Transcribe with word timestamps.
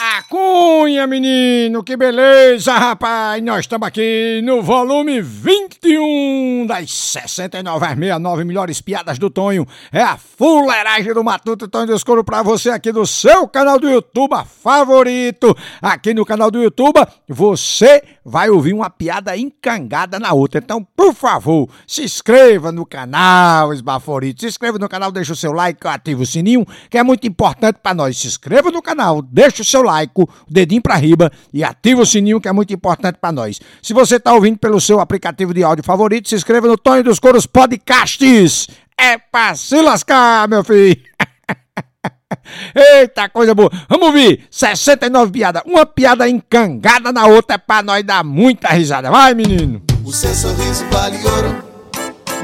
A 0.00 0.22
Cunha, 0.22 1.08
menino, 1.08 1.82
que 1.82 1.96
beleza, 1.96 2.72
rapaz! 2.72 3.42
Nós 3.42 3.62
estamos 3.62 3.88
aqui 3.88 4.40
no 4.44 4.62
volume 4.62 5.20
21 5.20 6.66
das 6.68 6.88
69 6.92 7.84
às 7.84 7.98
69 7.98 8.44
melhores 8.44 8.80
piadas 8.80 9.18
do 9.18 9.28
Tonho. 9.28 9.66
É 9.90 10.00
a 10.00 10.16
fuleiragem 10.16 11.12
do 11.12 11.24
Matuto 11.24 11.66
Tonho 11.66 11.88
do 11.88 11.96
Escuro 11.96 12.22
pra 12.22 12.44
você 12.44 12.70
aqui 12.70 12.92
do 12.92 13.04
seu 13.04 13.48
canal 13.48 13.76
do 13.80 13.90
YouTube 13.90 14.36
favorito. 14.46 15.52
Aqui 15.82 16.14
no 16.14 16.24
canal 16.24 16.48
do 16.48 16.62
YouTube 16.62 17.04
você 17.26 18.00
vai 18.24 18.50
ouvir 18.50 18.74
uma 18.74 18.90
piada 18.90 19.36
encangada 19.36 20.20
na 20.20 20.32
outra. 20.32 20.60
Então, 20.62 20.86
por 20.94 21.14
favor, 21.14 21.68
se 21.86 22.04
inscreva 22.04 22.70
no 22.70 22.84
canal, 22.84 23.72
esbaforito. 23.72 24.42
Se 24.42 24.46
inscreva 24.46 24.78
no 24.78 24.88
canal, 24.88 25.10
deixa 25.10 25.32
o 25.32 25.36
seu 25.36 25.50
like, 25.50 25.84
ativa 25.88 26.22
o 26.22 26.26
sininho, 26.26 26.66
que 26.90 26.98
é 26.98 27.02
muito 27.02 27.26
importante 27.26 27.78
para 27.82 27.94
nós. 27.94 28.18
Se 28.18 28.26
inscreva 28.26 28.70
no 28.70 28.82
canal, 28.82 29.22
deixa 29.22 29.62
o 29.62 29.64
seu 29.64 29.82
like, 29.88 30.12
o 30.16 30.28
dedinho 30.48 30.82
para 30.82 30.96
riba 30.96 31.30
e 31.52 31.64
ativa 31.64 32.02
o 32.02 32.06
sininho 32.06 32.40
que 32.40 32.48
é 32.48 32.52
muito 32.52 32.72
importante 32.72 33.18
para 33.20 33.32
nós. 33.32 33.60
Se 33.82 33.92
você 33.92 34.16
está 34.16 34.32
ouvindo 34.32 34.58
pelo 34.58 34.80
seu 34.80 35.00
aplicativo 35.00 35.52
de 35.52 35.62
áudio 35.62 35.84
favorito, 35.84 36.28
se 36.28 36.34
inscreva 36.34 36.66
no 36.66 36.76
Tonho 36.76 37.04
dos 37.04 37.18
Coros 37.18 37.46
Podcasts. 37.46 38.68
É 38.96 39.16
pra 39.16 39.54
se 39.54 39.80
lascar, 39.80 40.48
meu 40.48 40.64
filho. 40.64 40.96
Eita, 42.74 43.28
coisa 43.28 43.54
boa. 43.54 43.70
Vamos 43.88 44.08
ouvir 44.08 44.46
69 44.50 45.32
piadas. 45.32 45.62
Uma 45.64 45.86
piada 45.86 46.28
encangada 46.28 47.12
na 47.12 47.26
outra 47.26 47.54
é 47.54 47.58
pra 47.58 47.82
nós 47.82 48.04
dar 48.04 48.24
muita 48.24 48.68
risada. 48.68 49.10
Vai, 49.10 49.34
menino. 49.34 49.82
O 50.04 50.12
seu 50.12 50.34
sorriso 50.34 50.84
vale 50.90 51.18
ouro. 51.24 51.64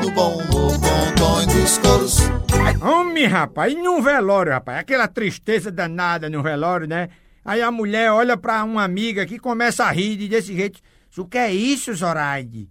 No 0.01 0.11
bom 0.11 0.35
humor, 0.35 0.79
bom 0.79 1.13
tom 1.17 1.47
dos 1.47 1.79
coros. 1.79 2.19
Homem, 2.83 3.27
rapaz, 3.27 3.73
e 3.73 3.77
num 3.77 4.03
velório, 4.03 4.53
rapaz? 4.53 4.79
Aquela 4.79 5.09
tristeza 5.09 5.71
danada 5.71 6.29
no 6.29 6.43
velório, 6.43 6.87
né? 6.87 7.09
Aí 7.45 7.61
a 7.61 7.71
mulher 7.71 8.11
olha 8.11 8.37
pra 8.37 8.65
uma 8.65 8.83
amiga 8.83 9.27
que 9.27 9.39
começa 9.39 9.85
a 9.85 9.91
rir 9.91 10.17
de 10.17 10.29
desse 10.29 10.55
jeito. 10.55 10.81
O 11.17 11.27
que 11.27 11.39
é 11.39 11.53
isso, 11.53 11.93
Zoraide? 11.93 12.69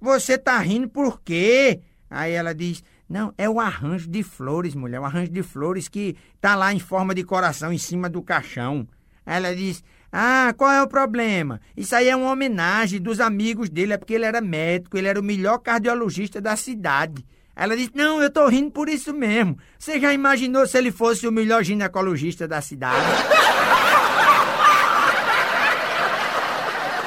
Você 0.00 0.36
tá 0.36 0.58
rindo 0.58 0.88
por 0.88 1.20
quê? 1.22 1.80
Aí 2.10 2.32
ela 2.32 2.54
diz: 2.54 2.82
Não, 3.08 3.32
é 3.38 3.48
o 3.48 3.60
arranjo 3.60 4.08
de 4.08 4.22
flores, 4.22 4.74
mulher. 4.74 5.00
O 5.00 5.04
arranjo 5.04 5.30
de 5.30 5.42
flores 5.42 5.88
que 5.88 6.16
tá 6.40 6.54
lá 6.54 6.74
em 6.74 6.78
forma 6.78 7.14
de 7.14 7.22
coração 7.22 7.72
em 7.72 7.78
cima 7.78 8.08
do 8.08 8.22
caixão. 8.22 8.86
Aí 9.24 9.36
ela 9.36 9.54
diz: 9.54 9.82
Ah, 10.12 10.52
qual 10.56 10.70
é 10.70 10.82
o 10.82 10.88
problema? 10.88 11.60
Isso 11.76 11.94
aí 11.94 12.08
é 12.08 12.16
uma 12.16 12.30
homenagem 12.30 13.00
dos 13.00 13.20
amigos 13.20 13.70
dele, 13.70 13.94
é 13.94 13.96
porque 13.96 14.14
ele 14.14 14.24
era 14.24 14.40
médico, 14.40 14.98
ele 14.98 15.08
era 15.08 15.20
o 15.20 15.24
melhor 15.24 15.58
cardiologista 15.58 16.40
da 16.40 16.56
cidade. 16.56 17.24
Ela 17.54 17.76
disse: 17.76 17.92
Não, 17.94 18.20
eu 18.20 18.30
tô 18.30 18.46
rindo 18.48 18.70
por 18.70 18.88
isso 18.88 19.14
mesmo. 19.14 19.56
Você 19.78 19.98
já 19.98 20.12
imaginou 20.12 20.66
se 20.66 20.76
ele 20.76 20.92
fosse 20.92 21.26
o 21.26 21.32
melhor 21.32 21.64
ginecologista 21.64 22.46
da 22.46 22.60
cidade? 22.60 23.06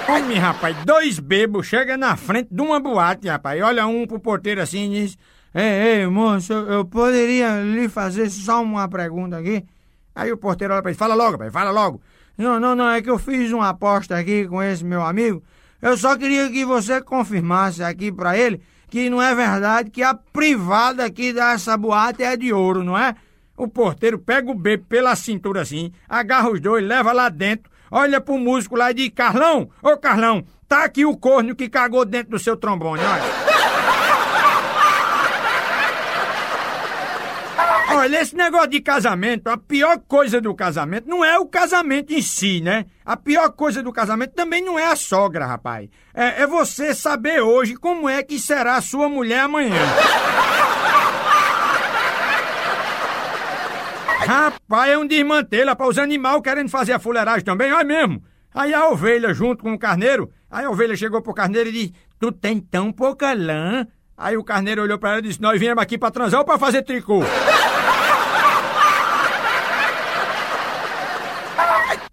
Homem, 0.09 0.39
rapaz, 0.39 0.75
dois 0.85 1.19
bebos 1.19 1.67
chegam 1.67 1.95
na 1.95 2.17
frente 2.17 2.47
de 2.51 2.59
uma 2.59 2.79
boate, 2.79 3.27
rapaz. 3.27 3.61
Olha 3.61 3.85
um 3.85 4.07
pro 4.07 4.19
porteiro 4.19 4.59
assim 4.59 4.91
e 4.91 5.01
diz: 5.01 5.17
Ei, 5.53 5.99
ei, 5.99 6.07
moço, 6.07 6.51
eu, 6.51 6.83
poderia 6.83 7.61
lhe 7.61 7.87
fazer 7.87 8.27
só 8.31 8.63
uma 8.63 8.89
pergunta 8.89 9.37
aqui? 9.37 9.63
Aí 10.15 10.31
o 10.31 10.37
porteiro 10.37 10.73
olha 10.73 10.81
pra 10.81 10.89
ele: 10.89 10.97
Fala 10.97 11.13
logo, 11.13 11.33
rapaz, 11.33 11.53
fala 11.53 11.69
logo. 11.69 12.01
Não, 12.35 12.59
não, 12.59 12.75
não, 12.75 12.89
é 12.89 13.03
que 13.03 13.09
eu 13.09 13.19
fiz 13.19 13.51
uma 13.51 13.69
aposta 13.69 14.17
aqui 14.17 14.47
com 14.47 14.63
esse 14.63 14.83
meu 14.83 15.03
amigo. 15.03 15.43
Eu 15.79 15.95
só 15.95 16.17
queria 16.17 16.49
que 16.49 16.65
você 16.65 16.99
confirmasse 17.01 17.83
aqui 17.83 18.11
pra 18.11 18.35
ele 18.35 18.59
que 18.89 19.11
não 19.11 19.21
é 19.21 19.35
verdade 19.35 19.91
que 19.91 20.01
a 20.01 20.15
privada 20.15 21.05
aqui 21.05 21.31
dessa 21.31 21.77
boate 21.77 22.23
é 22.23 22.35
de 22.35 22.51
ouro, 22.51 22.83
não 22.83 22.97
é? 22.97 23.13
O 23.59 23.67
porteiro 23.67 24.17
pega 24.17 24.49
o 24.49 24.55
bebo 24.55 24.85
pela 24.85 25.13
cintura 25.17 25.63
assim, 25.63 25.91
agarra 26.07 26.49
os 26.49 26.61
dois, 26.61 26.81
leva 26.81 27.11
lá 27.11 27.27
dentro, 27.27 27.69
olha 27.91 28.21
pro 28.21 28.37
músico 28.37 28.77
lá 28.77 28.89
e 28.89 28.93
diz: 28.93 29.09
Carlão, 29.09 29.69
ô 29.83 29.97
Carlão, 29.97 30.45
tá 30.65 30.85
aqui 30.85 31.05
o 31.05 31.17
corno 31.17 31.53
que 31.53 31.67
cagou 31.67 32.05
dentro 32.05 32.31
do 32.31 32.39
seu 32.39 32.55
trombone, 32.55 33.03
olha. 33.03 33.21
Olha, 37.91 38.21
esse 38.21 38.35
negócio 38.35 38.69
de 38.69 38.81
casamento, 38.81 39.47
a 39.47 39.57
pior 39.57 39.99
coisa 40.07 40.39
do 40.39 40.53
casamento 40.53 41.09
não 41.09 41.25
é 41.25 41.39
o 41.39 41.47
casamento 41.47 42.13
em 42.13 42.21
si, 42.21 42.61
né? 42.61 42.85
A 43.03 43.17
pior 43.17 43.49
coisa 43.49 43.81
do 43.81 43.91
casamento 43.91 44.33
também 44.35 44.63
não 44.63 44.77
é 44.77 44.85
a 44.85 44.95
sogra, 44.95 45.45
rapaz. 45.45 45.89
É, 46.13 46.43
é 46.43 46.47
você 46.47 46.93
saber 46.93 47.41
hoje 47.41 47.75
como 47.75 48.07
é 48.07 48.21
que 48.21 48.39
será 48.39 48.75
a 48.75 48.81
sua 48.81 49.09
mulher 49.09 49.39
amanhã. 49.39 49.75
Rapaz, 54.29 54.91
é 54.91 54.95
um 54.95 55.07
desmantelo, 55.07 55.75
para 55.75 55.87
os 55.87 55.97
animais 55.97 56.39
querendo 56.43 56.69
fazer 56.69 56.93
a 56.93 56.99
fuleiragem 56.99 57.43
também, 57.43 57.73
olha 57.73 57.83
mesmo. 57.83 58.23
Aí 58.53 58.71
a 58.75 58.87
ovelha 58.87 59.33
junto 59.33 59.63
com 59.63 59.73
o 59.73 59.79
carneiro, 59.79 60.29
aí 60.51 60.65
a 60.65 60.69
ovelha 60.69 60.95
chegou 60.95 61.19
pro 61.19 61.33
carneiro 61.33 61.69
e 61.69 61.71
disse, 61.71 61.93
tu 62.19 62.31
tem 62.31 62.59
tão 62.59 62.91
pouca 62.91 63.33
lã? 63.33 63.87
Aí 64.15 64.37
o 64.37 64.43
carneiro 64.43 64.83
olhou 64.83 64.99
para 64.99 65.13
ela 65.13 65.17
e 65.17 65.23
disse, 65.23 65.41
nós 65.41 65.59
viemos 65.59 65.81
aqui 65.81 65.97
para 65.97 66.11
transar 66.11 66.41
ou 66.41 66.45
para 66.45 66.59
fazer 66.59 66.83
tricô? 66.83 67.21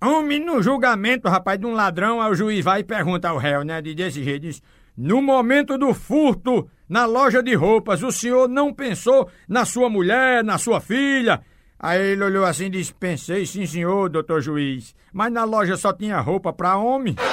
Homem, 0.00 0.42
no 0.42 0.62
julgamento, 0.62 1.28
rapaz, 1.28 1.60
de 1.60 1.66
um 1.66 1.74
ladrão, 1.74 2.22
aí 2.22 2.30
o 2.30 2.34
juiz 2.34 2.64
vai 2.64 2.80
e 2.80 2.84
pergunta 2.84 3.28
ao 3.28 3.36
réu, 3.36 3.62
né, 3.62 3.82
de 3.82 3.94
desse 3.94 4.24
jeito, 4.24 4.40
diz, 4.40 4.62
no 4.96 5.20
momento 5.20 5.76
do 5.76 5.92
furto 5.92 6.66
na 6.88 7.04
loja 7.04 7.42
de 7.42 7.54
roupas, 7.54 8.02
o 8.02 8.10
senhor 8.10 8.48
não 8.48 8.72
pensou 8.72 9.28
na 9.46 9.66
sua 9.66 9.90
mulher, 9.90 10.42
na 10.42 10.56
sua 10.56 10.80
filha? 10.80 11.42
Aí 11.78 12.00
ele 12.00 12.24
olhou 12.24 12.44
assim 12.44 12.66
e 12.66 12.70
disse, 12.70 12.94
pensei 12.94 13.44
sim 13.44 13.66
senhor, 13.66 14.08
doutor 14.08 14.40
juiz, 14.40 14.94
mas 15.12 15.30
na 15.32 15.44
loja 15.44 15.76
só 15.76 15.92
tinha 15.92 16.18
roupa 16.20 16.52
pra 16.52 16.76
homem. 16.76 17.14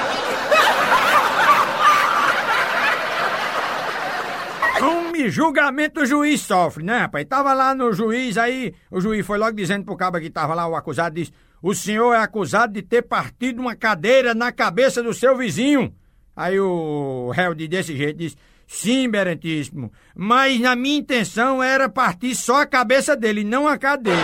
Homem, 4.82 5.30
julgamento 5.30 6.02
o 6.02 6.06
juiz 6.06 6.42
sofre, 6.42 6.84
né, 6.84 6.98
rapaz? 6.98 7.26
Tava 7.26 7.54
lá 7.54 7.74
no 7.74 7.94
juiz, 7.94 8.38
aí 8.38 8.74
o 8.92 9.00
juiz 9.00 9.26
foi 9.26 9.38
logo 9.38 9.56
dizendo 9.56 9.86
pro 9.86 9.96
cabo 9.96 10.20
que 10.20 10.30
tava 10.30 10.54
lá, 10.54 10.68
o 10.68 10.76
acusado, 10.76 11.16
disse, 11.16 11.32
o 11.62 11.74
senhor 11.74 12.14
é 12.14 12.18
acusado 12.18 12.74
de 12.74 12.82
ter 12.82 13.04
partido 13.04 13.62
uma 13.62 13.78
cadeira 13.78 14.34
na 14.34 14.52
cabeça 14.52 15.02
do 15.02 15.14
seu 15.14 15.38
vizinho. 15.38 15.96
Aí 16.36 16.60
o 16.60 17.32
réu 17.34 17.56
de 17.56 17.66
desse 17.68 17.96
jeito 17.96 18.18
disse, 18.18 18.36
sim, 18.74 19.10
Berentíssimo, 19.10 19.92
mas 20.16 20.60
na 20.60 20.76
minha 20.76 20.98
intenção 20.98 21.62
era 21.62 21.88
partir 21.88 22.36
só 22.36 22.62
a 22.62 22.66
cabeça 22.66 23.16
dele, 23.16 23.44
não 23.44 23.68
a 23.68 23.78
cadeira. 23.78 24.20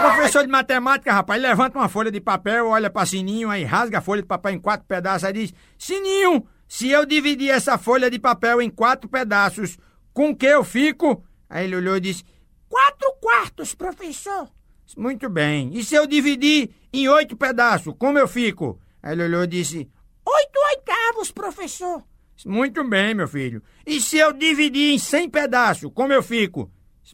Professor 0.00 0.42
de 0.42 0.48
matemática, 0.48 1.12
rapaz, 1.12 1.40
levanta 1.40 1.78
uma 1.78 1.88
folha 1.88 2.10
de 2.10 2.20
papel, 2.20 2.68
olha 2.68 2.88
pra 2.88 3.04
Sininho, 3.04 3.50
aí 3.50 3.64
rasga 3.64 3.98
a 3.98 4.00
folha 4.00 4.22
de 4.22 4.28
papel 4.28 4.52
em 4.52 4.58
quatro 4.58 4.86
pedaços, 4.86 5.24
aí 5.24 5.32
diz, 5.32 5.54
Sininho, 5.78 6.46
se 6.68 6.88
eu 6.88 7.04
dividir 7.04 7.50
essa 7.50 7.76
folha 7.76 8.10
de 8.10 8.18
papel 8.18 8.62
em 8.62 8.70
quatro 8.70 9.08
pedaços, 9.08 9.78
com 10.12 10.34
que 10.34 10.46
eu 10.46 10.62
fico? 10.62 11.24
Aí 11.48 11.64
ele 11.64 11.76
olhou 11.76 11.96
e 11.96 12.00
disse, 12.00 12.24
quatro 12.68 13.12
quartos, 13.20 13.74
professor. 13.74 14.48
Muito 14.96 15.28
bem. 15.28 15.70
E 15.74 15.84
se 15.84 15.94
eu 15.94 16.06
dividir 16.06 16.70
em 16.92 17.08
oito 17.08 17.36
pedaços, 17.36 17.94
como 17.98 18.18
eu 18.18 18.28
fico? 18.28 18.78
Aí 19.02 19.18
e 19.18 19.46
disse: 19.46 19.88
Oito 20.26 20.60
oitavos, 20.70 21.30
professor. 21.30 22.02
Muito 22.46 22.82
bem, 22.84 23.14
meu 23.14 23.28
filho. 23.28 23.62
E 23.86 24.00
se 24.00 24.18
eu 24.18 24.32
dividir 24.32 24.94
em 24.94 24.98
cem 24.98 25.28
pedaços, 25.28 25.90
como 25.94 26.12
eu 26.12 26.22
fico? 26.22 26.70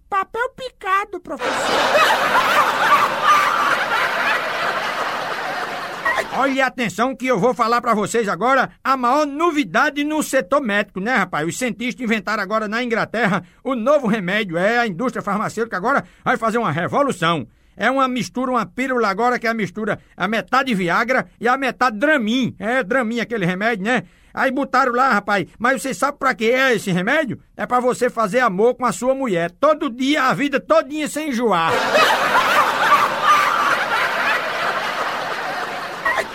Papel 0.08 0.50
picado, 0.50 1.20
professor. 1.20 1.52
Olha 6.38 6.66
atenção 6.66 7.16
que 7.16 7.26
eu 7.26 7.38
vou 7.38 7.54
falar 7.54 7.80
para 7.80 7.94
vocês 7.94 8.28
agora 8.28 8.70
a 8.84 8.94
maior 8.94 9.26
novidade 9.26 10.04
no 10.04 10.22
setor 10.22 10.60
médico, 10.60 11.00
né, 11.00 11.14
rapaz? 11.14 11.48
Os 11.48 11.56
cientistas 11.56 12.04
inventaram 12.04 12.42
agora 12.42 12.68
na 12.68 12.82
Inglaterra 12.82 13.42
o 13.64 13.74
novo 13.74 14.06
remédio. 14.06 14.58
É, 14.58 14.78
a 14.78 14.86
indústria 14.86 15.22
farmacêutica 15.22 15.78
agora 15.78 16.04
vai 16.22 16.36
fazer 16.36 16.58
uma 16.58 16.70
revolução. 16.70 17.46
É 17.76 17.90
uma 17.90 18.08
mistura, 18.08 18.50
uma 18.50 18.64
pílula 18.64 19.08
agora 19.08 19.38
que 19.38 19.46
é 19.46 19.50
a 19.50 19.54
mistura 19.54 19.98
a 20.16 20.26
metade 20.26 20.74
Viagra 20.74 21.26
e 21.40 21.46
a 21.46 21.56
metade 21.56 21.98
Dramin. 21.98 22.54
É, 22.58 22.82
Dramin 22.82 23.20
aquele 23.20 23.44
remédio, 23.44 23.84
né? 23.84 24.04
Aí 24.32 24.50
botaram 24.50 24.92
lá, 24.92 25.12
rapaz. 25.12 25.46
Mas 25.58 25.80
você 25.80 25.94
sabe 25.94 26.18
pra 26.18 26.34
que 26.34 26.50
é 26.50 26.74
esse 26.74 26.90
remédio? 26.90 27.40
É 27.56 27.64
pra 27.64 27.80
você 27.80 28.10
fazer 28.10 28.40
amor 28.40 28.74
com 28.74 28.84
a 28.84 28.92
sua 28.92 29.14
mulher. 29.14 29.50
Todo 29.50 29.88
dia, 29.90 30.24
a 30.24 30.34
vida 30.34 30.60
todinha 30.60 31.08
sem 31.08 31.30
enjoar. 31.30 31.72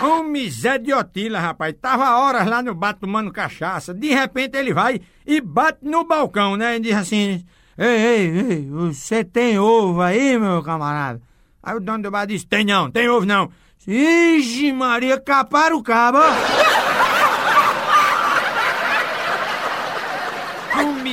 Um 0.03 0.23
miseriotila, 0.23 1.39
rapaz. 1.39 1.75
Tava 1.79 2.17
horas 2.17 2.47
lá 2.47 2.63
no 2.63 2.73
bar 2.73 2.95
tomando 2.95 3.31
cachaça. 3.31 3.93
De 3.93 4.07
repente 4.07 4.57
ele 4.57 4.73
vai 4.73 4.99
e 5.27 5.39
bate 5.39 5.79
no 5.83 6.03
balcão, 6.03 6.57
né? 6.57 6.77
E 6.77 6.79
diz 6.79 6.95
assim: 6.95 7.45
Ei, 7.77 7.87
ei, 7.87 8.37
ei, 8.39 8.67
você 8.67 9.23
tem 9.23 9.59
ovo 9.59 10.01
aí, 10.01 10.39
meu 10.39 10.63
camarada? 10.63 11.21
Aí 11.63 11.75
o 11.75 11.79
dono 11.79 12.03
do 12.03 12.11
bar 12.11 12.25
disse: 12.25 12.45
Tem 12.45 12.65
não, 12.65 12.89
tem 12.89 13.09
ovo 13.09 13.25
não. 13.25 13.49
Ixi, 13.87 14.71
Maria, 14.71 15.19
caparam 15.19 15.77
o 15.77 15.83
cabo. 15.83 16.19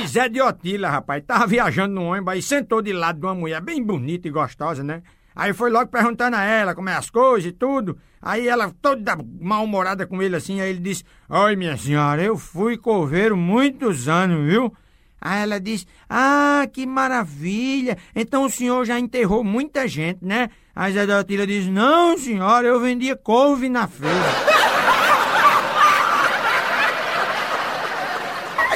Zé 0.09 0.27
de 0.27 0.41
Otília, 0.41 0.89
rapaz, 0.89 1.23
tava 1.23 1.45
viajando 1.45 1.93
no 1.93 2.05
ônibus 2.05 2.33
aí 2.33 2.41
sentou 2.41 2.81
de 2.81 2.91
lado 2.91 3.19
de 3.19 3.25
uma 3.27 3.35
mulher 3.35 3.61
bem 3.61 3.83
bonita 3.83 4.27
e 4.27 4.31
gostosa, 4.31 4.83
né? 4.83 5.03
Aí 5.35 5.53
foi 5.53 5.69
logo 5.69 5.91
perguntando 5.91 6.35
a 6.35 6.43
ela 6.43 6.73
como 6.73 6.89
é 6.89 6.95
as 6.95 7.11
coisas 7.11 7.49
e 7.49 7.51
tudo. 7.51 7.95
Aí 8.19 8.47
ela 8.47 8.73
toda 8.81 9.15
mal-humorada 9.39 10.07
com 10.07 10.19
ele 10.19 10.35
assim, 10.35 10.59
aí 10.61 10.71
ele 10.71 10.79
disse: 10.79 11.03
Oi, 11.29 11.55
minha 11.55 11.77
senhora, 11.77 12.23
eu 12.23 12.37
fui 12.37 12.75
coveiro 12.75 13.37
muitos 13.37 14.09
anos, 14.09 14.49
viu? 14.49 14.73
Aí 15.21 15.41
ela 15.43 15.59
disse: 15.59 15.85
Ah, 16.09 16.67
que 16.71 16.85
maravilha! 16.85 17.97
Então 18.15 18.45
o 18.45 18.49
senhor 18.49 18.85
já 18.85 18.99
enterrou 18.99 19.43
muita 19.43 19.87
gente, 19.87 20.23
né? 20.23 20.49
Aí 20.75 20.93
Zé 20.93 21.05
da 21.05 21.19
Otília 21.19 21.45
disse: 21.45 21.69
Não, 21.69 22.17
senhora, 22.17 22.67
eu 22.67 22.79
vendia 22.79 23.15
couve 23.15 23.69
na 23.69 23.87
feira. 23.87 24.15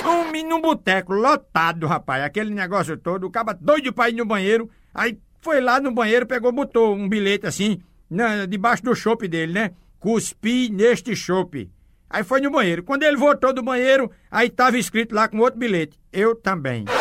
Um 0.05 0.49
num 0.49 0.61
boteco 0.61 1.13
lotado, 1.13 1.87
rapaz, 1.87 2.23
aquele 2.23 2.53
negócio 2.53 2.97
todo, 2.97 3.25
o 3.25 3.31
caba 3.31 3.53
doido 3.53 3.93
pra 3.93 4.09
ir 4.09 4.13
no 4.13 4.25
banheiro, 4.25 4.69
aí 4.93 5.17
foi 5.41 5.61
lá 5.61 5.79
no 5.79 5.91
banheiro, 5.91 6.25
pegou, 6.25 6.51
botou 6.51 6.93
um 6.93 7.07
bilhete 7.09 7.47
assim, 7.47 7.81
na, 8.09 8.45
debaixo 8.45 8.83
do 8.83 8.95
chope 8.95 9.27
dele, 9.27 9.53
né? 9.53 9.71
Cuspi 9.99 10.69
neste 10.69 11.15
chope. 11.15 11.71
Aí 12.13 12.23
foi 12.23 12.39
no 12.39 12.51
banheiro. 12.51 12.83
Quando 12.83 13.01
ele 13.01 13.17
voltou 13.17 13.51
do 13.51 13.63
banheiro, 13.63 14.11
aí 14.29 14.47
tava 14.47 14.77
escrito 14.77 15.15
lá 15.15 15.27
com 15.27 15.39
outro 15.39 15.59
bilhete. 15.59 15.99
Eu 16.11 16.35
também. 16.35 16.85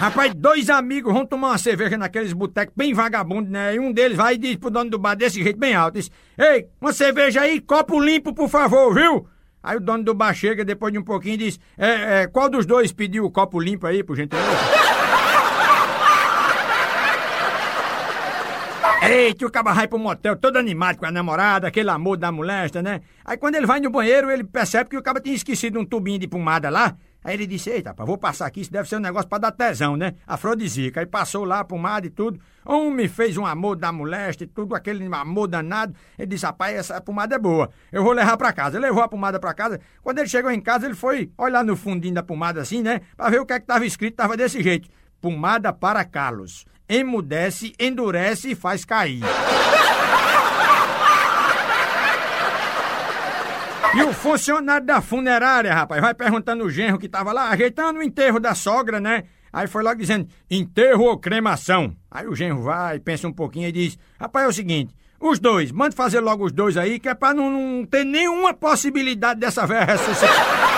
Rapaz, 0.00 0.32
dois 0.34 0.70
amigos 0.70 1.12
vão 1.12 1.26
tomar 1.26 1.48
uma 1.48 1.58
cerveja 1.58 1.98
naqueles 1.98 2.32
botecos 2.32 2.72
bem 2.74 2.94
vagabundos, 2.94 3.50
né? 3.50 3.74
E 3.74 3.78
um 3.78 3.92
deles 3.92 4.16
vai 4.16 4.36
e 4.36 4.38
diz 4.38 4.56
pro 4.56 4.70
dono 4.70 4.88
do 4.88 4.98
bar 4.98 5.14
desse 5.14 5.42
jeito 5.42 5.58
bem 5.58 5.74
alto: 5.74 5.98
diz, 5.98 6.10
Ei, 6.38 6.66
uma 6.80 6.94
cerveja 6.94 7.42
aí, 7.42 7.60
copo 7.60 8.00
limpo, 8.00 8.32
por 8.32 8.48
favor, 8.48 8.94
viu? 8.94 9.28
Aí 9.62 9.76
o 9.76 9.80
dono 9.80 10.02
do 10.02 10.14
bar 10.14 10.32
chega 10.32 10.64
depois 10.64 10.94
de 10.94 10.98
um 10.98 11.04
pouquinho 11.04 11.34
e 11.34 11.38
diz: 11.38 11.60
é, 11.76 12.22
é, 12.22 12.26
qual 12.26 12.48
dos 12.48 12.64
dois 12.64 12.90
pediu 12.90 13.26
o 13.26 13.30
copo 13.30 13.60
limpo 13.60 13.86
aí, 13.86 14.02
por 14.02 14.16
gentileza? 14.16 14.83
Eita, 19.06 19.46
o 19.46 19.50
caba 19.50 19.74
vai 19.74 19.86
pro 19.86 19.98
motel 19.98 20.34
todo 20.34 20.56
animado 20.56 20.96
com 20.96 21.04
a 21.04 21.10
namorada, 21.10 21.68
aquele 21.68 21.90
amor 21.90 22.16
da 22.16 22.32
molesta, 22.32 22.82
né? 22.82 23.02
Aí 23.22 23.36
quando 23.36 23.56
ele 23.56 23.66
vai 23.66 23.78
no 23.78 23.90
banheiro, 23.90 24.30
ele 24.30 24.44
percebe 24.44 24.88
que 24.88 24.96
o 24.96 25.02
caba 25.02 25.20
tinha 25.20 25.34
esquecido 25.34 25.78
um 25.78 25.84
tubinho 25.84 26.18
de 26.18 26.26
pomada 26.26 26.70
lá. 26.70 26.96
Aí 27.22 27.34
ele 27.34 27.46
disse, 27.46 27.70
eita, 27.70 27.90
rapaz, 27.90 28.06
vou 28.06 28.16
passar 28.16 28.46
aqui, 28.46 28.62
isso 28.62 28.72
deve 28.72 28.88
ser 28.88 28.96
um 28.96 29.00
negócio 29.00 29.28
pra 29.28 29.38
dar 29.38 29.50
tesão, 29.50 29.96
né? 29.96 30.14
Afrodisíaca. 30.26 31.00
Aí 31.00 31.06
passou 31.06 31.44
lá 31.44 31.60
a 31.60 31.64
pomada 31.64 32.06
e 32.06 32.10
tudo. 32.10 32.40
Um 32.66 32.90
me 32.90 33.08
fez 33.08 33.36
um 33.36 33.44
amor 33.44 33.76
da 33.76 33.92
molesta 33.92 34.44
e 34.44 34.46
tudo, 34.46 34.74
aquele 34.74 35.04
amor 35.14 35.48
danado. 35.48 35.94
Ele 36.18 36.28
disse, 36.28 36.46
rapaz, 36.46 36.74
essa 36.74 37.00
pomada 37.00 37.34
é 37.34 37.38
boa. 37.38 37.70
Eu 37.92 38.02
vou 38.02 38.12
levar 38.12 38.36
pra 38.36 38.52
casa. 38.52 38.76
Ele 38.78 38.86
levou 38.86 39.02
a 39.02 39.08
pomada 39.08 39.38
pra 39.38 39.52
casa. 39.52 39.80
Quando 40.02 40.18
ele 40.18 40.28
chegou 40.28 40.50
em 40.50 40.60
casa, 40.60 40.86
ele 40.86 40.94
foi 40.94 41.30
olhar 41.36 41.64
no 41.64 41.76
fundinho 41.76 42.14
da 42.14 42.22
pomada 42.22 42.60
assim, 42.60 42.82
né? 42.82 43.00
Pra 43.16 43.28
ver 43.28 43.40
o 43.40 43.46
que 43.46 43.54
é 43.54 43.60
que 43.60 43.66
tava 43.66 43.84
escrito. 43.86 44.16
Tava 44.16 44.36
desse 44.36 44.62
jeito. 44.62 44.88
Pomada 45.18 45.72
para 45.72 46.04
Carlos. 46.04 46.66
Emudece, 46.88 47.72
endurece 47.78 48.50
e 48.50 48.54
faz 48.54 48.84
cair. 48.84 49.22
E 53.96 54.02
o 54.02 54.12
funcionário 54.12 54.84
da 54.84 55.00
funerária, 55.00 55.72
rapaz, 55.72 56.00
vai 56.00 56.12
perguntando 56.12 56.64
o 56.64 56.70
genro 56.70 56.98
que 56.98 57.08
tava 57.08 57.32
lá 57.32 57.50
ajeitando 57.50 58.00
o 58.00 58.02
enterro 58.02 58.40
da 58.40 58.54
sogra, 58.54 58.98
né? 58.98 59.22
Aí 59.52 59.68
foi 59.68 59.84
logo 59.84 60.00
dizendo, 60.00 60.26
enterro 60.50 61.04
ou 61.04 61.16
cremação? 61.16 61.96
Aí 62.10 62.26
o 62.26 62.34
genro 62.34 62.60
vai, 62.60 62.98
pensa 62.98 63.28
um 63.28 63.32
pouquinho 63.32 63.68
e 63.68 63.72
diz, 63.72 63.96
rapaz, 64.18 64.46
é 64.46 64.48
o 64.48 64.52
seguinte, 64.52 64.92
os 65.20 65.38
dois, 65.38 65.70
manda 65.70 65.94
fazer 65.94 66.18
logo 66.18 66.44
os 66.44 66.50
dois 66.50 66.76
aí, 66.76 66.98
que 66.98 67.08
é 67.08 67.14
pra 67.14 67.32
não, 67.32 67.50
não 67.50 67.86
ter 67.86 68.04
nenhuma 68.04 68.52
possibilidade 68.52 69.38
dessa 69.38 69.64
velha 69.64 69.84
ressuscitar. 69.84 70.73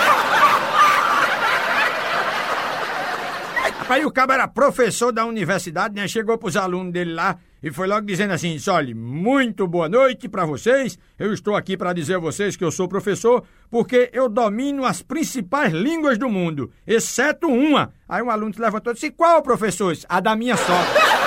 Aí 3.89 4.05
o 4.05 4.11
cabo 4.11 4.33
era 4.33 4.47
professor 4.47 5.13
da 5.13 5.25
universidade, 5.25 5.95
né? 5.95 6.07
Chegou 6.07 6.37
pros 6.37 6.57
alunos 6.57 6.91
dele 6.91 7.13
lá 7.13 7.37
e 7.63 7.71
foi 7.71 7.87
logo 7.87 8.05
dizendo 8.05 8.33
assim: 8.33 8.57
olha, 8.69 8.93
muito 8.93 9.65
boa 9.65 9.87
noite 9.87 10.27
para 10.27 10.45
vocês. 10.45 10.99
Eu 11.17 11.33
estou 11.33 11.55
aqui 11.55 11.77
para 11.77 11.93
dizer 11.93 12.15
a 12.15 12.19
vocês 12.19 12.57
que 12.57 12.63
eu 12.63 12.71
sou 12.71 12.87
professor 12.87 13.43
porque 13.69 14.09
eu 14.11 14.27
domino 14.27 14.83
as 14.83 15.01
principais 15.01 15.71
línguas 15.71 16.17
do 16.17 16.29
mundo, 16.29 16.69
exceto 16.85 17.47
uma. 17.47 17.93
Aí 18.09 18.21
um 18.21 18.29
aluno 18.29 18.53
se 18.53 18.59
levantou 18.59 18.91
e 18.91 18.95
disse: 18.95 19.11
qual, 19.11 19.41
professor? 19.41 19.95
A 20.09 20.19
da 20.19 20.35
minha 20.35 20.57
sogra. 20.57 21.07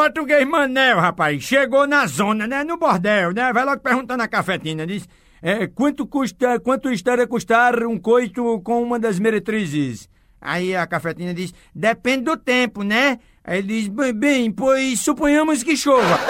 português 0.00 0.46
Manel, 0.46 0.98
rapaz, 0.98 1.42
chegou 1.42 1.86
na 1.86 2.06
zona, 2.06 2.46
né? 2.46 2.64
No 2.64 2.76
bordel, 2.76 3.32
né? 3.32 3.52
Vai 3.52 3.64
logo 3.64 3.80
perguntando 3.80 4.22
a 4.22 4.28
cafetina, 4.28 4.86
diz. 4.86 5.08
É, 5.42 5.66
quanto 5.66 6.06
custa, 6.06 6.60
quanto 6.60 6.92
estará 6.92 7.22
a 7.22 7.26
custar 7.26 7.82
um 7.84 7.98
coito 7.98 8.60
com 8.62 8.82
uma 8.82 8.98
das 8.98 9.18
meretrizes? 9.18 10.08
Aí 10.40 10.76
a 10.76 10.86
cafetina 10.86 11.32
diz, 11.32 11.54
depende 11.74 12.24
do 12.24 12.36
tempo, 12.36 12.82
né? 12.82 13.18
Aí 13.42 13.58
ele 13.58 13.68
diz, 13.68 13.88
bem, 13.88 14.12
bem 14.12 14.52
pois 14.52 15.00
suponhamos 15.00 15.62
que 15.62 15.76
chova. 15.76 16.18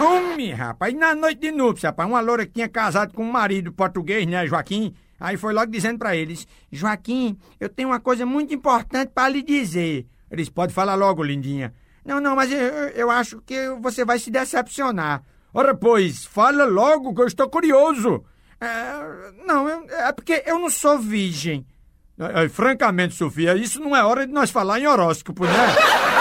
Homem, 0.00 0.52
rapaz, 0.52 0.94
na 0.94 1.14
noite 1.14 1.40
de 1.40 1.50
núpcia, 1.50 1.88
rapaz, 1.88 2.08
uma 2.08 2.20
loura 2.20 2.46
que 2.46 2.52
tinha 2.52 2.68
casado 2.68 3.12
com 3.12 3.24
um 3.24 3.32
marido 3.32 3.72
português, 3.72 4.26
né, 4.26 4.46
Joaquim? 4.46 4.94
Aí 5.20 5.36
foi 5.36 5.52
logo 5.52 5.70
dizendo 5.70 5.98
para 5.98 6.16
eles, 6.16 6.46
Joaquim, 6.70 7.36
eu 7.58 7.68
tenho 7.68 7.88
uma 7.88 7.98
coisa 8.00 8.24
muito 8.24 8.54
importante 8.54 9.10
para 9.12 9.28
lhe 9.28 9.42
dizer. 9.42 10.06
Eles, 10.30 10.48
pode 10.48 10.72
falar 10.72 10.94
logo, 10.94 11.22
lindinha. 11.22 11.74
Não, 12.08 12.22
não, 12.22 12.34
mas 12.34 12.50
eu, 12.50 12.58
eu 12.58 13.10
acho 13.10 13.42
que 13.42 13.68
você 13.82 14.02
vai 14.02 14.18
se 14.18 14.30
decepcionar. 14.30 15.22
Ora, 15.52 15.74
pois, 15.74 16.24
fala 16.24 16.64
logo 16.64 17.14
que 17.14 17.20
eu 17.20 17.26
estou 17.26 17.50
curioso. 17.50 18.24
É, 18.58 19.44
não, 19.46 19.68
é 19.68 20.10
porque 20.12 20.42
eu 20.46 20.58
não 20.58 20.70
sou 20.70 20.98
virgem. 20.98 21.66
É, 22.18 22.44
é, 22.44 22.48
francamente, 22.48 23.14
Sofia, 23.14 23.54
isso 23.56 23.78
não 23.78 23.94
é 23.94 24.02
hora 24.02 24.26
de 24.26 24.32
nós 24.32 24.50
falar 24.50 24.80
em 24.80 24.86
horóscopo, 24.86 25.44
né? 25.44 25.52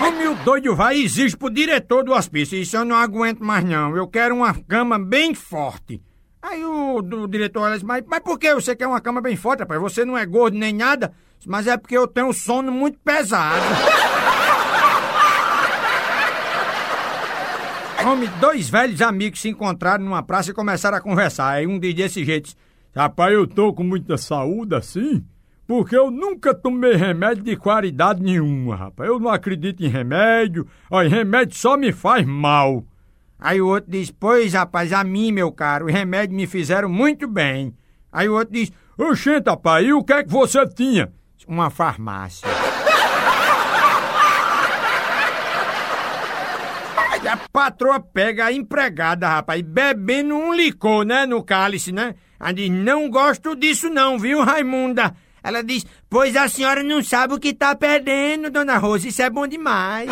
O 0.00 0.10
meu 0.12 0.34
doido 0.36 0.74
vai 0.74 0.96
e 0.96 1.04
exige 1.04 1.36
pro 1.36 1.50
diretor 1.50 2.02
do 2.02 2.12
hospício. 2.12 2.56
Isso 2.56 2.76
eu 2.76 2.84
não 2.84 2.96
aguento 2.96 3.40
mais, 3.40 3.64
não. 3.64 3.96
Eu 3.96 4.06
quero 4.06 4.34
uma 4.34 4.54
cama 4.54 4.98
bem 4.98 5.34
forte. 5.34 6.00
Aí 6.40 6.64
o, 6.64 6.96
o 6.98 7.28
diretor 7.28 7.62
olha 7.62 7.74
assim, 7.74 7.84
mas, 7.84 8.04
mas 8.06 8.20
por 8.20 8.38
que 8.38 8.54
você 8.54 8.74
quer 8.74 8.86
uma 8.86 9.00
cama 9.00 9.20
bem 9.20 9.36
forte, 9.36 9.60
rapaz? 9.60 9.80
Você 9.80 10.04
não 10.04 10.16
é 10.16 10.24
gordo 10.24 10.56
nem 10.56 10.72
nada, 10.72 11.12
mas 11.46 11.66
é 11.66 11.76
porque 11.76 11.96
eu 11.96 12.06
tenho 12.06 12.28
um 12.28 12.32
sono 12.32 12.72
muito 12.72 12.98
pesado. 12.98 13.60
Homem, 18.06 18.30
dois 18.40 18.70
velhos 18.70 19.02
amigos 19.02 19.40
se 19.40 19.48
encontraram 19.48 20.04
numa 20.04 20.22
praça 20.22 20.50
e 20.50 20.54
começaram 20.54 20.96
a 20.96 21.00
conversar. 21.00 21.50
Aí 21.50 21.66
um 21.66 21.78
diz 21.78 21.94
desse 21.94 22.24
jeito: 22.24 22.54
Rapaz, 22.94 23.34
eu 23.34 23.46
tô 23.46 23.72
com 23.72 23.82
muita 23.82 24.16
saúde 24.16 24.74
assim, 24.74 25.24
porque 25.66 25.96
eu 25.96 26.10
nunca 26.10 26.54
tomei 26.54 26.94
remédio 26.94 27.42
de 27.44 27.56
qualidade 27.56 28.22
nenhuma, 28.22 28.76
rapaz. 28.76 29.08
Eu 29.08 29.18
não 29.18 29.30
acredito 29.30 29.84
em 29.84 29.88
remédio, 29.88 30.66
ó, 30.90 31.02
remédio 31.02 31.56
só 31.56 31.76
me 31.76 31.92
faz 31.92 32.24
mal. 32.24 32.84
Aí 33.38 33.60
o 33.60 33.68
outro 33.68 33.90
diz: 33.90 34.10
Pois, 34.10 34.54
rapaz, 34.54 34.92
a 34.92 35.04
mim, 35.04 35.30
meu 35.30 35.52
caro, 35.52 35.86
os 35.86 35.92
remédios 35.92 36.36
me 36.36 36.46
fizeram 36.46 36.88
muito 36.88 37.28
bem. 37.28 37.74
Aí 38.10 38.28
o 38.28 38.34
outro 38.34 38.54
diz: 38.54 38.72
Oxente, 38.96 39.50
rapaz, 39.50 39.86
e 39.86 39.92
o 39.92 40.02
que 40.02 40.12
é 40.12 40.24
que 40.24 40.30
você 40.30 40.66
tinha? 40.66 41.12
Uma 41.48 41.70
farmácia. 41.70 42.46
a 47.28 47.36
patroa 47.52 48.00
pega 48.00 48.46
a 48.46 48.52
empregada, 48.52 49.28
rapaz, 49.28 49.60
bebendo 49.62 50.34
um 50.34 50.52
licor, 50.52 51.04
né, 51.04 51.26
no 51.26 51.42
cálice, 51.42 51.90
né? 51.92 52.14
Ela 52.38 52.52
diz: 52.52 52.70
Não 52.70 53.08
gosto 53.10 53.56
disso, 53.56 53.88
não, 53.90 54.18
viu, 54.18 54.42
Raimunda? 54.42 55.14
Ela 55.42 55.62
diz: 55.62 55.86
Pois 56.08 56.36
a 56.36 56.48
senhora 56.48 56.82
não 56.82 57.02
sabe 57.02 57.34
o 57.34 57.38
que 57.38 57.52
tá 57.52 57.74
perdendo, 57.74 58.50
dona 58.50 58.76
Rosa, 58.78 59.08
isso 59.08 59.22
é 59.22 59.30
bom 59.30 59.46
demais. 59.46 60.10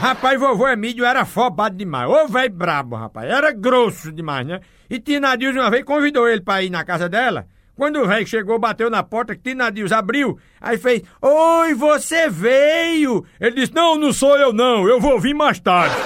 Rapaz, 0.00 0.40
vovô 0.40 0.66
Emílio 0.66 1.04
era 1.04 1.26
fobado 1.26 1.76
demais. 1.76 2.08
Ô, 2.08 2.26
velho 2.26 2.50
brabo, 2.50 2.96
rapaz. 2.96 3.30
Era 3.30 3.52
grosso 3.52 4.10
demais, 4.10 4.46
né? 4.46 4.60
E 4.88 4.98
Tina 4.98 5.28
Nadilson 5.28 5.60
uma 5.60 5.70
vez 5.70 5.84
convidou 5.84 6.26
ele 6.26 6.40
pra 6.40 6.62
ir 6.62 6.70
na 6.70 6.82
casa 6.82 7.06
dela. 7.06 7.46
Quando 7.76 8.00
o 8.00 8.06
velho 8.06 8.26
chegou, 8.26 8.58
bateu 8.58 8.88
na 8.88 9.02
porta, 9.02 9.36
que 9.36 9.42
Tina 9.42 9.64
Nadilson 9.64 9.96
abriu, 9.96 10.38
aí 10.58 10.78
fez: 10.78 11.02
Oi, 11.20 11.74
você 11.74 12.30
veio! 12.30 13.26
Ele 13.38 13.56
disse: 13.56 13.74
Não, 13.74 13.94
não 13.94 14.10
sou 14.10 14.38
eu, 14.38 14.54
não. 14.54 14.88
Eu 14.88 14.98
vou 14.98 15.20
vir 15.20 15.34
mais 15.34 15.60
tarde. 15.60 15.94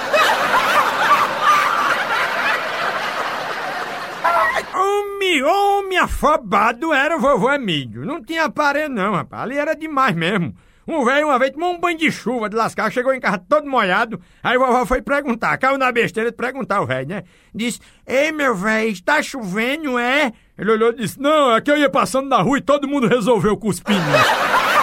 Homem, 4.75 5.41
homem 5.41 5.97
afobado 5.97 6.93
era 6.93 7.15
o 7.15 7.19
vovô 7.21 7.49
Emílio. 7.49 8.05
Não 8.05 8.21
tinha 8.21 8.43
aparelho, 8.43 8.93
não, 8.93 9.13
rapaz. 9.13 9.43
Ali 9.43 9.57
era 9.57 9.73
demais 9.73 10.13
mesmo. 10.13 10.53
Um 10.87 11.03
velho 11.03 11.27
uma 11.27 11.39
vez 11.39 11.51
tomou 11.51 11.73
um 11.73 11.79
banho 11.79 11.97
de 11.97 12.11
chuva 12.11 12.47
de 12.47 12.55
lascar, 12.55 12.91
chegou 12.91 13.13
em 13.13 13.19
casa 13.19 13.39
todo 13.39 13.67
molhado. 13.67 14.21
Aí 14.43 14.57
vovó 14.57 14.85
foi 14.85 15.01
perguntar, 15.01 15.57
caiu 15.57 15.77
na 15.77 15.91
besteira 15.91 16.29
de 16.29 16.37
perguntar 16.37 16.81
o 16.81 16.85
velho, 16.85 17.07
né? 17.07 17.23
Disse: 17.53 17.79
Ei, 18.05 18.31
meu 18.31 18.55
velho, 18.55 18.91
está 18.91 19.21
chovendo, 19.21 19.97
é? 19.97 20.31
Ele 20.57 20.71
olhou 20.71 20.91
e 20.91 20.95
disse: 20.95 21.19
Não, 21.19 21.55
é 21.55 21.61
que 21.61 21.71
eu 21.71 21.77
ia 21.77 21.89
passando 21.89 22.29
na 22.29 22.41
rua 22.41 22.59
e 22.59 22.61
todo 22.61 22.87
mundo 22.87 23.07
resolveu 23.07 23.57
cuspir. 23.57 23.95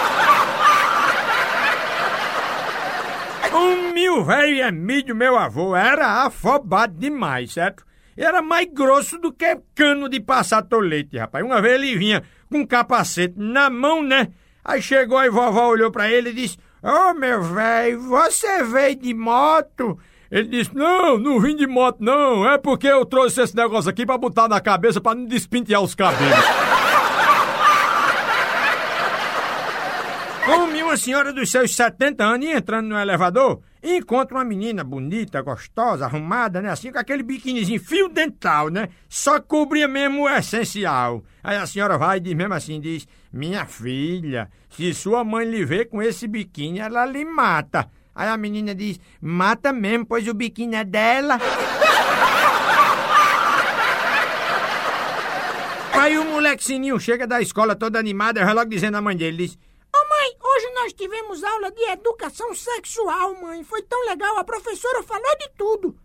um 3.55 3.93
mil 3.93 4.25
velho 4.25 4.65
Emílio, 4.65 5.15
meu 5.15 5.37
avô, 5.37 5.75
era 5.75 6.25
afobado 6.25 6.97
demais, 6.97 7.53
certo? 7.53 7.85
Era 8.15 8.41
mais 8.41 8.67
grosso 8.71 9.17
do 9.17 9.31
que 9.31 9.57
cano 9.73 10.07
de 10.07 10.19
passar 10.19 10.61
tolete, 10.63 11.17
rapaz. 11.17 11.43
Uma 11.43 11.61
vez 11.61 11.75
ele 11.75 11.97
vinha 11.97 12.23
com 12.49 12.59
um 12.59 12.65
capacete 12.65 13.35
na 13.37 13.69
mão, 13.69 14.03
né? 14.03 14.27
Aí 14.63 14.81
chegou 14.81 15.21
e 15.23 15.29
vovó 15.29 15.67
olhou 15.67 15.91
pra 15.91 16.09
ele 16.09 16.29
e 16.29 16.33
disse: 16.33 16.57
Ô 16.81 17.09
oh, 17.09 17.13
meu 17.13 17.41
velho, 17.41 18.01
você 18.01 18.63
veio 18.63 18.95
de 18.95 19.13
moto? 19.13 19.99
Ele 20.31 20.47
disse: 20.47 20.75
Não, 20.75 21.17
não 21.17 21.39
vim 21.39 21.55
de 21.55 21.67
moto, 21.67 21.97
não. 21.99 22.49
É 22.49 22.57
porque 22.57 22.87
eu 22.87 23.05
trouxe 23.05 23.41
esse 23.41 23.55
negócio 23.55 23.89
aqui 23.89 24.05
pra 24.05 24.17
botar 24.17 24.47
na 24.47 24.61
cabeça 24.61 25.01
pra 25.01 25.13
não 25.15 25.25
despintear 25.25 25.81
os 25.81 25.95
cabelos. 25.95 26.45
Como 30.45 30.73
uma 30.93 30.97
senhora 30.97 31.33
dos 31.33 31.49
seus 31.49 31.75
70 31.75 32.23
anos 32.23 32.45
entrando 32.47 32.87
no 32.87 32.99
elevador, 32.99 33.61
encontra 33.81 34.37
uma 34.37 34.43
menina 34.43 34.83
bonita, 34.83 35.41
gostosa, 35.41 36.05
arrumada, 36.05 36.61
né? 36.61 36.69
Assim, 36.69 36.91
com 36.91 36.99
aquele 36.99 37.23
biquinizinho 37.23 37.79
fio 37.79 38.07
dental, 38.07 38.69
né? 38.69 38.89
Só 39.09 39.39
cobria 39.39 39.87
mesmo 39.87 40.23
o 40.23 40.29
essencial. 40.29 41.23
Aí 41.43 41.57
a 41.57 41.65
senhora 41.65 41.97
vai 41.97 42.17
e 42.17 42.19
diz 42.19 42.33
mesmo 42.35 42.53
assim, 42.53 42.79
diz, 42.79 43.07
minha 43.33 43.65
filha, 43.65 44.47
se 44.69 44.93
sua 44.93 45.23
mãe 45.23 45.43
lhe 45.43 45.65
vê 45.65 45.85
com 45.85 45.99
esse 45.99 46.27
biquíni, 46.27 46.79
ela 46.79 47.03
lhe 47.03 47.25
mata. 47.25 47.89
Aí 48.13 48.29
a 48.29 48.37
menina 48.37 48.75
diz: 48.75 48.99
mata 49.19 49.73
mesmo, 49.73 50.05
pois 50.05 50.27
o 50.27 50.35
biquíni 50.35 50.75
é 50.75 50.83
dela. 50.83 51.39
Aí 55.99 56.17
o 56.17 56.25
moleque 56.25 56.63
sininho 56.63 56.99
chega 56.99 57.25
da 57.25 57.41
escola 57.41 57.75
todo 57.75 57.95
animado, 57.95 58.39
vai 58.39 58.53
logo 58.53 58.69
dizendo 58.69 58.97
à 58.97 59.01
mãe 59.01 59.17
dele: 59.17 59.47
diz, 59.47 59.55
Ô 59.55 59.57
oh, 59.95 60.09
mãe, 60.09 60.37
hoje 60.39 60.69
nós 60.75 60.93
tivemos 60.93 61.43
aula 61.43 61.71
de 61.71 61.83
educação 61.89 62.53
sexual, 62.53 63.41
mãe. 63.41 63.63
Foi 63.63 63.81
tão 63.81 64.05
legal, 64.05 64.37
a 64.37 64.43
professora 64.43 65.01
falou 65.01 65.37
de 65.39 65.49
tudo. 65.57 65.95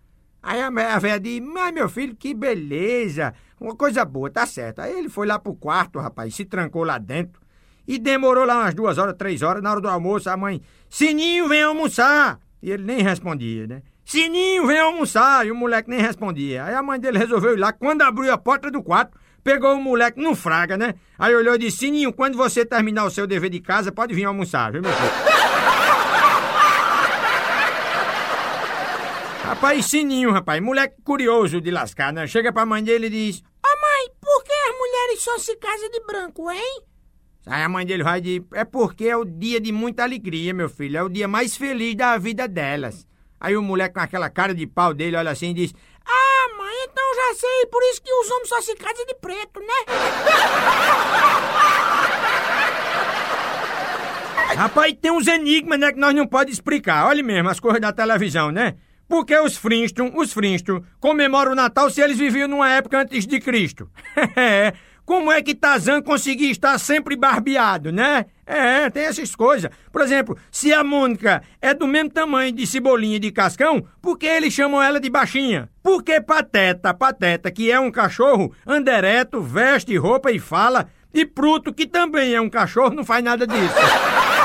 Aí 0.42 0.62
a, 0.62 0.68
a 0.68 0.98
velha 0.98 1.20
diz: 1.20 1.40
Mas 1.40 1.74
meu 1.74 1.90
filho, 1.90 2.16
que 2.16 2.32
beleza, 2.32 3.34
uma 3.60 3.74
coisa 3.74 4.04
boa, 4.04 4.30
tá 4.30 4.46
certo. 4.46 4.80
Aí 4.80 4.96
ele 4.96 5.08
foi 5.08 5.26
lá 5.26 5.38
pro 5.38 5.54
quarto, 5.54 5.98
rapaz, 5.98 6.34
se 6.34 6.44
trancou 6.44 6.84
lá 6.84 6.98
dentro. 6.98 7.40
E 7.86 7.98
demorou 7.98 8.44
lá 8.44 8.58
umas 8.58 8.74
duas 8.74 8.98
horas, 8.98 9.14
três 9.16 9.40
horas, 9.40 9.62
na 9.62 9.70
hora 9.70 9.80
do 9.80 9.88
almoço, 9.88 10.28
a 10.28 10.36
mãe, 10.36 10.60
Sininho, 10.90 11.48
vem 11.48 11.62
almoçar! 11.62 12.38
E 12.62 12.70
ele 12.70 12.84
nem 12.84 13.02
respondia, 13.02 13.66
né? 13.66 13.82
Sininho, 14.04 14.66
vem 14.66 14.78
almoçar! 14.78 15.46
E 15.46 15.50
o 15.50 15.54
moleque 15.54 15.88
nem 15.88 16.00
respondia. 16.00 16.64
Aí 16.64 16.74
a 16.74 16.82
mãe 16.82 17.00
dele 17.00 17.16
resolveu 17.16 17.54
ir 17.54 17.58
lá, 17.58 17.72
quando 17.72 18.02
abriu 18.02 18.30
a 18.30 18.36
porta 18.36 18.70
do 18.70 18.82
quarto, 18.82 19.18
pegou 19.42 19.74
o 19.74 19.82
moleque 19.82 20.20
no 20.20 20.34
fraga, 20.34 20.76
né? 20.76 20.96
Aí 21.18 21.34
olhou 21.34 21.54
e 21.54 21.58
disse, 21.58 21.78
Sininho, 21.78 22.12
quando 22.12 22.36
você 22.36 22.62
terminar 22.64 23.06
o 23.06 23.10
seu 23.10 23.26
dever 23.26 23.48
de 23.48 23.60
casa, 23.60 23.90
pode 23.90 24.14
vir 24.14 24.26
almoçar, 24.26 24.70
viu, 24.70 24.82
meu 24.82 24.92
filho? 24.92 25.10
rapaz, 29.48 29.86
Sininho, 29.86 30.30
rapaz, 30.30 30.62
moleque 30.62 30.96
curioso 31.02 31.58
de 31.58 31.70
lascar, 31.70 32.12
né? 32.12 32.26
Chega 32.26 32.52
pra 32.52 32.66
mãe 32.66 32.84
dele 32.84 33.06
e 33.06 33.10
diz, 33.10 33.42
oh, 33.64 33.80
mãe, 33.80 34.10
por 34.20 34.44
que 34.44 34.52
as 34.52 34.76
mulheres 34.76 35.22
só 35.22 35.38
se 35.38 35.56
casam 35.56 35.90
de 35.90 36.00
branco, 36.00 36.50
hein? 36.50 36.82
Aí 37.46 37.62
a 37.62 37.68
mãe 37.68 37.86
dele 37.86 38.02
vai 38.02 38.20
dizer, 38.20 38.44
é 38.52 38.64
porque 38.64 39.06
é 39.06 39.16
o 39.16 39.24
dia 39.24 39.60
de 39.60 39.72
muita 39.72 40.02
alegria, 40.02 40.52
meu 40.52 40.68
filho, 40.68 40.98
é 40.98 41.02
o 41.02 41.08
dia 41.08 41.26
mais 41.26 41.56
feliz 41.56 41.94
da 41.94 42.18
vida 42.18 42.46
delas. 42.46 43.06
Aí 43.40 43.56
o 43.56 43.62
moleque 43.62 43.94
com 43.94 44.00
aquela 44.00 44.28
cara 44.28 44.54
de 44.54 44.66
pau 44.66 44.92
dele 44.92 45.16
olha 45.16 45.30
assim 45.30 45.50
e 45.50 45.54
diz, 45.54 45.74
ah, 46.04 46.48
mãe, 46.58 46.74
então 46.84 47.14
já 47.14 47.34
sei, 47.34 47.66
por 47.66 47.82
isso 47.84 48.02
que 48.02 48.12
os 48.12 48.30
homens 48.30 48.48
só 48.48 48.60
se 48.60 48.74
casam 48.74 49.06
de 49.06 49.14
preto, 49.14 49.60
né? 49.60 49.66
Rapaz, 54.56 54.94
tem 55.00 55.10
uns 55.10 55.26
enigmas, 55.26 55.78
né, 55.78 55.92
que 55.92 56.00
nós 56.00 56.14
não 56.14 56.26
pode 56.26 56.50
explicar. 56.50 57.06
Olha 57.06 57.22
mesmo, 57.22 57.48
as 57.48 57.60
coisas 57.60 57.80
da 57.80 57.92
televisão, 57.92 58.50
né? 58.50 58.76
Porque 59.08 59.36
os 59.38 59.56
Flintstones, 59.56 60.12
os 60.14 60.32
Flintstones, 60.32 60.84
comemoram 61.00 61.52
o 61.52 61.54
Natal 61.54 61.90
se 61.90 62.00
eles 62.00 62.18
viviam 62.18 62.46
numa 62.46 62.70
época 62.70 63.00
antes 63.00 63.26
de 63.26 63.40
Cristo. 63.40 63.88
É, 64.36 64.74
como 65.08 65.32
é 65.32 65.40
que 65.40 65.54
Tarzan 65.54 66.02
conseguia 66.02 66.50
estar 66.50 66.78
sempre 66.78 67.16
barbeado, 67.16 67.90
né? 67.90 68.26
É, 68.44 68.90
tem 68.90 69.04
essas 69.04 69.34
coisas. 69.34 69.70
Por 69.90 70.02
exemplo, 70.02 70.36
se 70.52 70.70
a 70.70 70.84
Mônica 70.84 71.42
é 71.62 71.72
do 71.72 71.86
mesmo 71.86 72.10
tamanho 72.10 72.52
de 72.52 72.66
Cebolinha 72.66 73.18
de 73.18 73.32
Cascão, 73.32 73.86
por 74.02 74.18
que 74.18 74.26
eles 74.26 74.52
chamam 74.52 74.82
ela 74.82 75.00
de 75.00 75.08
baixinha? 75.08 75.70
Porque 75.82 76.20
Pateta, 76.20 76.92
Pateta, 76.92 77.50
que 77.50 77.70
é 77.70 77.80
um 77.80 77.90
cachorro, 77.90 78.52
anda 78.66 78.92
ereto, 78.92 79.40
veste 79.40 79.96
roupa 79.96 80.30
e 80.30 80.38
fala, 80.38 80.88
e 81.12 81.24
Pruto, 81.24 81.72
que 81.72 81.86
também 81.86 82.34
é 82.34 82.40
um 82.40 82.50
cachorro, 82.50 82.94
não 82.94 83.04
faz 83.04 83.24
nada 83.24 83.46
disso. 83.46 83.74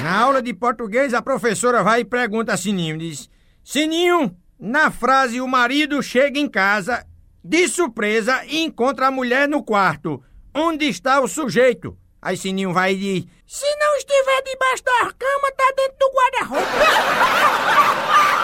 Na 0.00 0.18
aula 0.18 0.40
de 0.40 0.54
português, 0.54 1.12
a 1.12 1.20
professora 1.20 1.82
vai 1.82 2.00
e 2.00 2.04
pergunta 2.04 2.52
a 2.52 2.56
Sininho, 2.56 2.98
diz... 2.98 3.28
Sininho, 3.62 4.36
na 4.58 4.90
frase 4.90 5.40
o 5.40 5.46
marido 5.46 6.02
chega 6.02 6.38
em 6.38 6.48
casa 6.48 7.06
de 7.44 7.68
surpresa 7.68 8.44
e 8.46 8.62
encontra 8.62 9.08
a 9.08 9.10
mulher 9.10 9.48
no 9.48 9.62
quarto. 9.62 10.22
Onde 10.54 10.86
está 10.86 11.20
o 11.20 11.28
sujeito? 11.28 11.96
Aí 12.20 12.36
Sininho 12.36 12.72
vai 12.72 12.92
e 12.92 12.96
diz: 12.96 13.24
Se 13.46 13.76
não 13.76 13.96
estiver 13.96 14.42
debaixo 14.42 14.84
da 14.84 15.12
cama, 15.12 15.52
tá 15.56 15.72
dentro 15.76 15.96
do 15.98 16.10
guarda-roupa. 16.12 16.68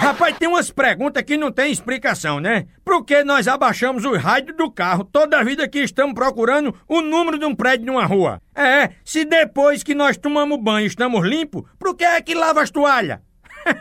Rapaz, 0.00 0.36
tem 0.38 0.48
umas 0.48 0.70
perguntas 0.70 1.22
que 1.22 1.36
não 1.36 1.52
tem 1.52 1.70
explicação, 1.70 2.40
né? 2.40 2.66
Por 2.90 3.04
que 3.04 3.22
nós 3.22 3.46
abaixamos 3.46 4.04
o 4.04 4.16
rádio 4.16 4.52
do 4.52 4.68
carro 4.68 5.04
toda 5.04 5.44
vida 5.44 5.68
que 5.68 5.78
estamos 5.78 6.12
procurando 6.12 6.74
o 6.88 7.00
número 7.00 7.38
de 7.38 7.44
um 7.44 7.54
prédio 7.54 7.86
numa 7.86 8.04
rua? 8.04 8.42
É, 8.52 8.90
se 9.04 9.24
depois 9.24 9.84
que 9.84 9.94
nós 9.94 10.16
tomamos 10.16 10.60
banho 10.60 10.88
estamos 10.88 11.24
limpos, 11.24 11.62
por 11.78 11.94
que 11.94 12.02
é 12.02 12.20
que 12.20 12.34
lava 12.34 12.60
as 12.60 12.68
toalhas? 12.68 13.20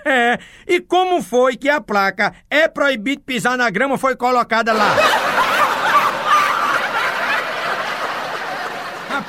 e 0.68 0.80
como 0.80 1.24
foi 1.24 1.58
que 1.58 1.68
a 1.68 1.82
placa 1.82 2.36
é 2.52 2.68
proibido 2.68 3.24
pisar 3.24 3.58
na 3.58 3.68
grama 3.72 3.98
foi 3.98 4.16
colocada 4.16 4.74
lá? 4.74 4.96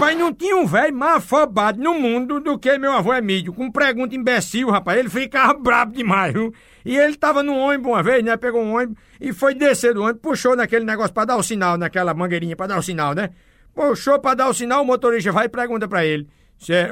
Rapaz, 0.00 0.18
não 0.18 0.32
tinha 0.32 0.56
um 0.56 0.64
velho 0.64 0.96
mais 0.96 1.16
afobado 1.16 1.78
no 1.78 1.92
mundo 1.92 2.40
do 2.40 2.58
que 2.58 2.78
meu 2.78 2.90
avô 2.90 3.12
Emílio, 3.12 3.52
com 3.52 3.70
pergunta 3.70 4.16
imbecil, 4.16 4.70
rapaz. 4.70 4.98
Ele 4.98 5.10
ficava 5.10 5.52
brabo 5.52 5.92
demais, 5.92 6.32
viu? 6.32 6.54
E 6.86 6.96
ele 6.96 7.18
tava 7.18 7.42
no 7.42 7.54
ônibus 7.54 7.92
uma 7.92 8.02
vez, 8.02 8.24
né? 8.24 8.34
Pegou 8.38 8.62
um 8.62 8.76
ônibus 8.76 8.96
e 9.20 9.30
foi 9.30 9.54
descer 9.54 9.92
do 9.92 10.02
ônibus, 10.02 10.22
puxou 10.22 10.56
naquele 10.56 10.86
negócio 10.86 11.12
pra 11.12 11.26
dar 11.26 11.36
o 11.36 11.42
sinal, 11.42 11.76
naquela 11.76 12.14
mangueirinha 12.14 12.56
pra 12.56 12.66
dar 12.66 12.78
o 12.78 12.82
sinal, 12.82 13.14
né? 13.14 13.28
Puxou 13.74 14.18
pra 14.18 14.32
dar 14.32 14.48
o 14.48 14.54
sinal, 14.54 14.80
o 14.80 14.86
motorista 14.86 15.32
vai 15.32 15.44
e 15.44 15.48
pergunta 15.50 15.86
pra 15.86 16.02
ele: 16.02 16.26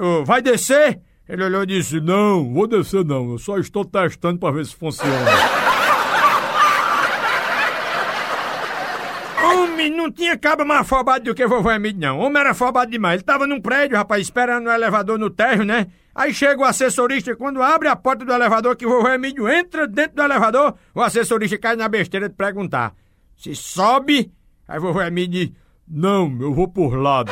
oh, 0.03 0.23
vai 0.27 0.43
descer? 0.43 1.00
Ele 1.27 1.45
olhou 1.45 1.62
e 1.62 1.67
disse: 1.67 2.03
Não, 2.03 2.53
vou 2.53 2.67
descer 2.67 3.07
não, 3.07 3.31
eu 3.31 3.38
só 3.38 3.57
estou 3.57 3.87
testando 3.87 4.38
para 4.38 4.53
ver 4.53 4.67
se 4.67 4.77
funciona. 4.77 5.67
Homem, 9.78 9.90
não 9.92 10.11
tinha 10.11 10.37
cabo 10.37 10.64
mais 10.64 10.80
afobado 10.80 11.26
do 11.26 11.35
que 11.37 11.47
vovô 11.47 11.70
Emílio, 11.70 12.00
não. 12.00 12.18
Homem 12.18 12.40
era 12.40 12.50
afobado 12.50 12.90
demais. 12.90 13.14
Ele 13.14 13.23
tava 13.23 13.47
num 13.47 13.61
prédio, 13.61 13.97
rapaz, 13.97 14.20
esperando 14.23 14.66
o 14.66 14.73
elevador 14.73 15.16
no 15.16 15.30
térreo, 15.30 15.64
né? 15.64 15.87
Aí 16.12 16.35
chega 16.35 16.61
o 16.61 16.64
assessorista, 16.64 17.37
quando 17.37 17.62
abre 17.62 17.87
a 17.87 17.94
porta 17.94 18.25
do 18.25 18.32
elevador, 18.32 18.75
que 18.75 18.85
o 18.85 18.88
vovô 18.90 19.08
Emílio 19.08 19.49
entra 19.49 19.87
dentro 19.87 20.16
do 20.16 20.23
elevador, 20.23 20.75
o 20.92 21.00
assessorista 21.00 21.56
cai 21.58 21.76
na 21.76 21.88
besteira 21.88 22.28
de 22.28 22.35
perguntar: 22.35 22.92
Se 23.37 23.54
sobe? 23.54 24.32
Aí 24.66 24.78
o 24.80 24.82
vovô 24.82 25.00
Emílio 25.00 25.30
diz: 25.30 25.52
Não, 25.87 26.37
eu 26.40 26.52
vou 26.52 26.66
por 26.66 26.97
lado. 26.97 27.30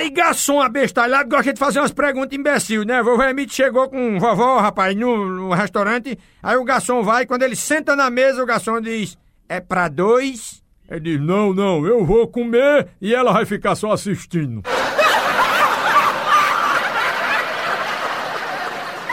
Aí 0.00 0.08
garçom 0.08 0.62
abestalhado 0.62 1.28
gosta 1.28 1.52
de 1.52 1.58
fazer 1.58 1.78
umas 1.78 1.92
perguntas 1.92 2.32
imbecil, 2.32 2.86
né? 2.86 3.02
Vovô 3.02 3.22
Emílio 3.22 3.52
chegou 3.52 3.86
com 3.86 4.18
vovó, 4.18 4.58
rapaz, 4.58 4.96
no, 4.96 5.28
no, 5.28 5.52
restaurante. 5.52 6.18
Aí 6.42 6.56
o 6.56 6.64
garçom 6.64 7.02
vai, 7.02 7.26
quando 7.26 7.42
ele 7.42 7.54
senta 7.54 7.94
na 7.94 8.08
mesa, 8.08 8.42
o 8.42 8.46
garçom 8.46 8.80
diz: 8.80 9.18
É 9.46 9.60
pra 9.60 9.88
dois? 9.88 10.62
Ele 10.90 11.00
diz: 11.00 11.20
Não, 11.20 11.52
não, 11.52 11.86
eu 11.86 12.02
vou 12.02 12.26
comer 12.26 12.88
e 12.98 13.14
ela 13.14 13.30
vai 13.30 13.44
ficar 13.44 13.74
só 13.74 13.92
assistindo. 13.92 14.62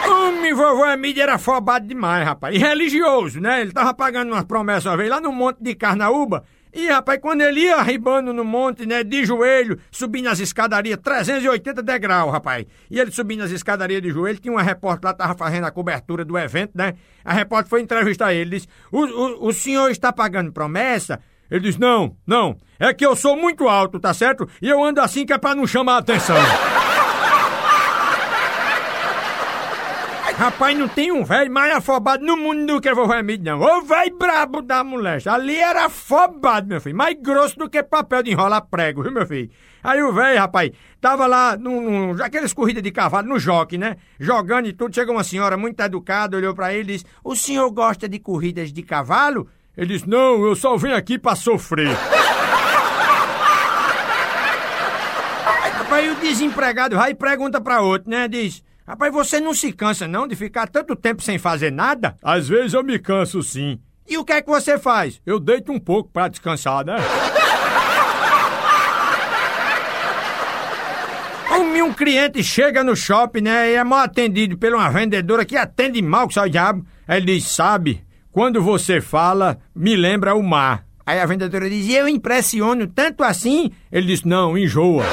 Homem, 0.07 0.53
vovô 0.53 0.85
Emílio 0.85 1.21
era 1.21 1.35
afobado 1.35 1.85
demais, 1.85 2.25
rapaz. 2.25 2.55
E 2.55 2.59
religioso, 2.59 3.41
né? 3.41 3.59
Ele 3.59 3.73
tava 3.73 3.93
pagando 3.93 4.31
umas 4.31 4.45
promessas 4.45 4.85
uma 4.85 4.95
vez 4.95 5.09
lá 5.09 5.19
no 5.19 5.33
Monte 5.33 5.57
de 5.59 5.75
Carnaúba. 5.75 6.45
E, 6.73 6.87
rapaz, 6.89 7.19
quando 7.21 7.41
ele 7.41 7.61
ia 7.61 7.77
arribando 7.77 8.33
no 8.33 8.43
monte, 8.43 8.85
né, 8.85 9.03
de 9.03 9.25
joelho, 9.25 9.79
subindo 9.91 10.27
as 10.27 10.39
escadarias, 10.39 10.99
380 11.01 11.81
degraus, 11.81 12.31
rapaz. 12.31 12.65
E 12.89 12.99
ele 12.99 13.11
subindo 13.11 13.43
as 13.43 13.51
escadarias 13.51 14.01
de 14.01 14.09
joelho, 14.09 14.39
tinha 14.39 14.51
uma 14.51 14.61
repórter 14.61 15.09
lá, 15.09 15.13
tava 15.13 15.35
fazendo 15.35 15.65
a 15.65 15.71
cobertura 15.71 16.23
do 16.23 16.37
evento, 16.37 16.71
né? 16.75 16.93
A 17.23 17.33
repórter 17.33 17.69
foi 17.69 17.81
entrevistar 17.81 18.33
ele, 18.33 18.51
disse, 18.51 18.67
o, 18.91 19.05
o, 19.05 19.47
o 19.47 19.53
senhor 19.53 19.89
está 19.89 20.11
pagando 20.13 20.51
promessa? 20.51 21.19
Ele 21.49 21.61
disse, 21.61 21.79
não, 21.79 22.15
não, 22.25 22.57
é 22.77 22.93
que 22.93 23.05
eu 23.05 23.15
sou 23.15 23.35
muito 23.35 23.67
alto, 23.67 23.99
tá 23.99 24.13
certo? 24.13 24.47
E 24.61 24.69
eu 24.69 24.83
ando 24.83 25.01
assim 25.01 25.25
que 25.25 25.33
é 25.33 25.37
pra 25.37 25.55
não 25.55 25.65
chamar 25.65 25.95
a 25.95 25.99
atenção. 25.99 26.35
Rapaz, 30.37 30.77
não 30.77 30.87
tem 30.87 31.11
um 31.11 31.23
velho 31.23 31.51
mais 31.51 31.75
afobado 31.75 32.23
no 32.23 32.37
mundo 32.37 32.67
do 32.67 32.79
que 32.79 32.93
vovô 32.93 33.11
Emílio, 33.15 33.43
não. 33.43 33.59
Ô 33.59 33.81
velho 33.81 34.15
brabo 34.15 34.61
da 34.61 34.83
moléstia. 34.83 35.31
Ali 35.31 35.55
era 35.55 35.85
afobado, 35.85 36.67
meu 36.67 36.79
filho. 36.79 36.95
Mais 36.95 37.17
grosso 37.19 37.57
do 37.57 37.67
que 37.67 37.81
papel 37.81 38.21
de 38.21 38.31
enrolar 38.31 38.61
prego, 38.69 39.01
viu, 39.01 39.11
meu 39.11 39.25
filho? 39.25 39.49
Aí 39.83 39.99
o 40.03 40.13
velho, 40.13 40.39
rapaz, 40.39 40.71
tava 41.01 41.25
lá, 41.25 41.57
num, 41.57 41.81
num, 41.81 42.23
aquelas 42.23 42.53
corridas 42.53 42.83
de 42.83 42.91
cavalo, 42.91 43.27
no 43.27 43.39
joque, 43.39 43.79
né? 43.79 43.97
Jogando 44.19 44.67
e 44.67 44.73
tudo. 44.73 44.93
Chegou 44.93 45.15
uma 45.15 45.23
senhora 45.23 45.57
muito 45.57 45.79
educada, 45.79 46.37
olhou 46.37 46.53
pra 46.53 46.71
ele 46.71 46.93
e 46.93 46.97
disse: 46.97 47.05
O 47.23 47.35
senhor 47.35 47.71
gosta 47.71 48.07
de 48.07 48.19
corridas 48.19 48.71
de 48.71 48.83
cavalo? 48.83 49.49
Ele 49.75 49.95
disse: 49.95 50.07
Não, 50.07 50.45
eu 50.45 50.55
só 50.55 50.77
venho 50.77 50.95
aqui 50.95 51.17
pra 51.17 51.33
sofrer. 51.33 51.89
rapaz, 55.87 56.11
o 56.11 56.21
desempregado 56.21 56.95
vai 56.95 57.11
e 57.11 57.15
pergunta 57.15 57.59
pra 57.59 57.81
outro, 57.81 58.09
né? 58.09 58.27
Diz. 58.27 58.66
Rapaz, 58.87 59.11
você 59.11 59.41
não 59.41 59.53
se 59.53 59.73
cansa 59.73 60.07
não 60.07 60.25
de 60.25 60.33
ficar 60.33 60.65
tanto 60.65 60.95
tempo 60.95 61.21
sem 61.21 61.37
fazer 61.37 61.73
nada? 61.73 62.15
Às 62.23 62.47
vezes 62.47 62.73
eu 62.73 62.81
me 62.81 62.97
canso 62.97 63.43
sim. 63.43 63.81
E 64.07 64.17
o 64.17 64.23
que 64.23 64.31
é 64.31 64.41
que 64.41 64.47
você 64.47 64.79
faz? 64.79 65.21
Eu 65.25 65.41
deito 65.41 65.73
um 65.73 65.79
pouco 65.79 66.09
para 66.09 66.29
descansar, 66.29 66.85
né? 66.85 66.95
Um, 71.51 71.83
um 71.83 71.93
cliente 71.93 72.41
chega 72.41 72.81
no 72.81 72.95
shopping, 72.95 73.41
né, 73.41 73.71
e 73.71 73.75
é 73.75 73.83
mal 73.83 73.99
atendido 73.99 74.57
por 74.57 74.73
uma 74.73 74.89
vendedora 74.89 75.43
que 75.43 75.57
atende 75.57 76.01
mal, 76.01 76.29
que 76.29 76.35
só 76.35 76.43
o 76.43 76.49
diabo. 76.49 76.85
Aí 77.05 77.17
ele 77.17 77.35
diz, 77.35 77.49
sabe, 77.49 78.05
quando 78.31 78.61
você 78.61 79.01
fala, 79.01 79.57
me 79.75 79.97
lembra 79.97 80.33
o 80.33 80.41
mar. 80.41 80.85
Aí 81.05 81.19
a 81.19 81.25
vendedora 81.25 81.69
diz, 81.69 81.89
eu 81.93 82.07
impressiono 82.07 82.87
tanto 82.87 83.21
assim? 83.21 83.69
Ele 83.91 84.07
diz, 84.07 84.23
não, 84.23 84.57
enjoa. 84.57 85.03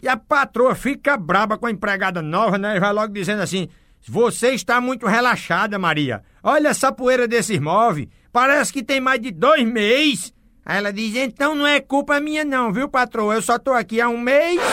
a 0.11 0.17
patroa 0.17 0.75
fica 0.75 1.17
braba 1.17 1.57
com 1.57 1.65
a 1.65 1.71
empregada 1.71 2.21
nova, 2.21 2.57
né? 2.57 2.75
E 2.75 2.79
vai 2.79 2.91
logo 2.91 3.13
dizendo 3.13 3.41
assim: 3.41 3.67
Você 4.07 4.49
está 4.49 4.79
muito 4.81 5.07
relaxada, 5.07 5.79
Maria. 5.79 6.21
Olha 6.43 6.67
essa 6.69 6.91
poeira 6.91 7.27
desses 7.27 7.59
móveis. 7.59 8.07
Parece 8.31 8.71
que 8.71 8.83
tem 8.83 8.99
mais 8.99 9.19
de 9.21 9.31
dois 9.31 9.65
meses. 9.65 10.33
Aí 10.65 10.77
ela 10.77 10.91
diz: 10.93 11.15
Então 11.15 11.55
não 11.55 11.65
é 11.65 11.79
culpa 11.79 12.19
minha, 12.19 12.45
não, 12.45 12.71
viu, 12.71 12.87
patroa? 12.89 13.35
Eu 13.35 13.41
só 13.41 13.57
tô 13.57 13.71
aqui 13.71 13.99
há 13.99 14.07
um 14.09 14.19
mês. 14.19 14.59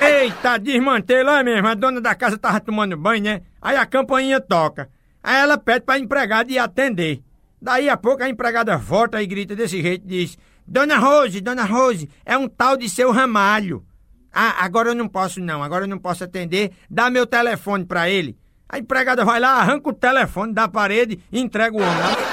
Eita, 0.00 0.58
desmantelo, 0.58 1.30
é 1.30 1.44
mesmo. 1.44 1.68
A 1.68 1.74
dona 1.74 2.00
da 2.00 2.14
casa 2.14 2.36
tava 2.36 2.58
tomando 2.58 2.96
banho, 2.96 3.22
né? 3.22 3.42
Aí 3.60 3.76
a 3.76 3.86
campainha 3.86 4.40
toca. 4.40 4.88
Aí 5.22 5.40
ela 5.40 5.56
pede 5.56 5.84
pra 5.84 5.98
empregada 5.98 6.50
ir 6.50 6.58
atender. 6.58 7.22
Daí 7.60 7.88
a 7.88 7.96
pouco 7.96 8.24
a 8.24 8.28
empregada 8.28 8.76
volta 8.76 9.22
e 9.22 9.26
grita 9.26 9.54
desse 9.54 9.80
jeito 9.80 10.04
diz: 10.04 10.36
Dona 10.66 10.98
Rose, 10.98 11.40
Dona 11.40 11.64
Rose, 11.64 12.08
é 12.24 12.36
um 12.36 12.48
tal 12.48 12.76
de 12.76 12.88
seu 12.88 13.10
ramalho. 13.10 13.84
Ah, 14.32 14.64
agora 14.64 14.90
eu 14.90 14.94
não 14.94 15.08
posso 15.08 15.40
não, 15.40 15.62
agora 15.62 15.84
eu 15.84 15.88
não 15.88 15.98
posso 15.98 16.24
atender. 16.24 16.72
Dá 16.88 17.10
meu 17.10 17.26
telefone 17.26 17.84
para 17.84 18.08
ele. 18.08 18.38
A 18.68 18.78
empregada 18.78 19.24
vai 19.24 19.38
lá, 19.38 19.56
arranca 19.56 19.90
o 19.90 19.92
telefone 19.92 20.54
da 20.54 20.66
parede 20.66 21.20
e 21.30 21.38
entrega 21.38 21.76
o 21.76 21.80
homem. 21.80 21.92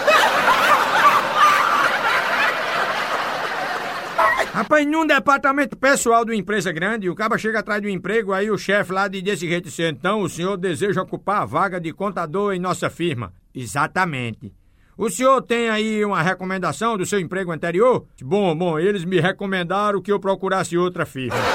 Rapaz, 4.53 4.85
num 4.87 5.05
departamento 5.05 5.77
pessoal 5.77 6.25
de 6.25 6.31
uma 6.31 6.37
empresa 6.37 6.71
grande, 6.71 7.09
o 7.09 7.15
cara 7.15 7.37
chega 7.37 7.59
atrás 7.59 7.81
do 7.81 7.89
emprego, 7.89 8.33
aí 8.33 8.49
o 8.49 8.57
chefe 8.57 8.91
lá 8.91 9.07
diz 9.07 9.21
desse 9.21 9.47
jeito 9.47 9.69
então 9.81 10.21
o 10.21 10.29
senhor 10.29 10.57
deseja 10.57 11.01
ocupar 11.01 11.41
a 11.41 11.45
vaga 11.45 11.79
de 11.79 11.93
contador 11.93 12.53
em 12.53 12.59
nossa 12.59 12.89
firma. 12.89 13.33
Exatamente. 13.53 14.53
O 14.99 15.09
senhor 15.09 15.41
tem 15.41 15.69
aí 15.69 16.03
uma 16.03 16.21
recomendação 16.21 16.97
do 16.97 17.05
seu 17.05 17.21
emprego 17.21 17.53
anterior? 17.53 18.05
Bom, 18.21 18.53
bom, 18.53 18.77
eles 18.77 19.05
me 19.05 19.21
recomendaram 19.21 20.01
que 20.01 20.11
eu 20.11 20.19
procurasse 20.19 20.77
outra 20.77 21.05
firma. 21.05 21.37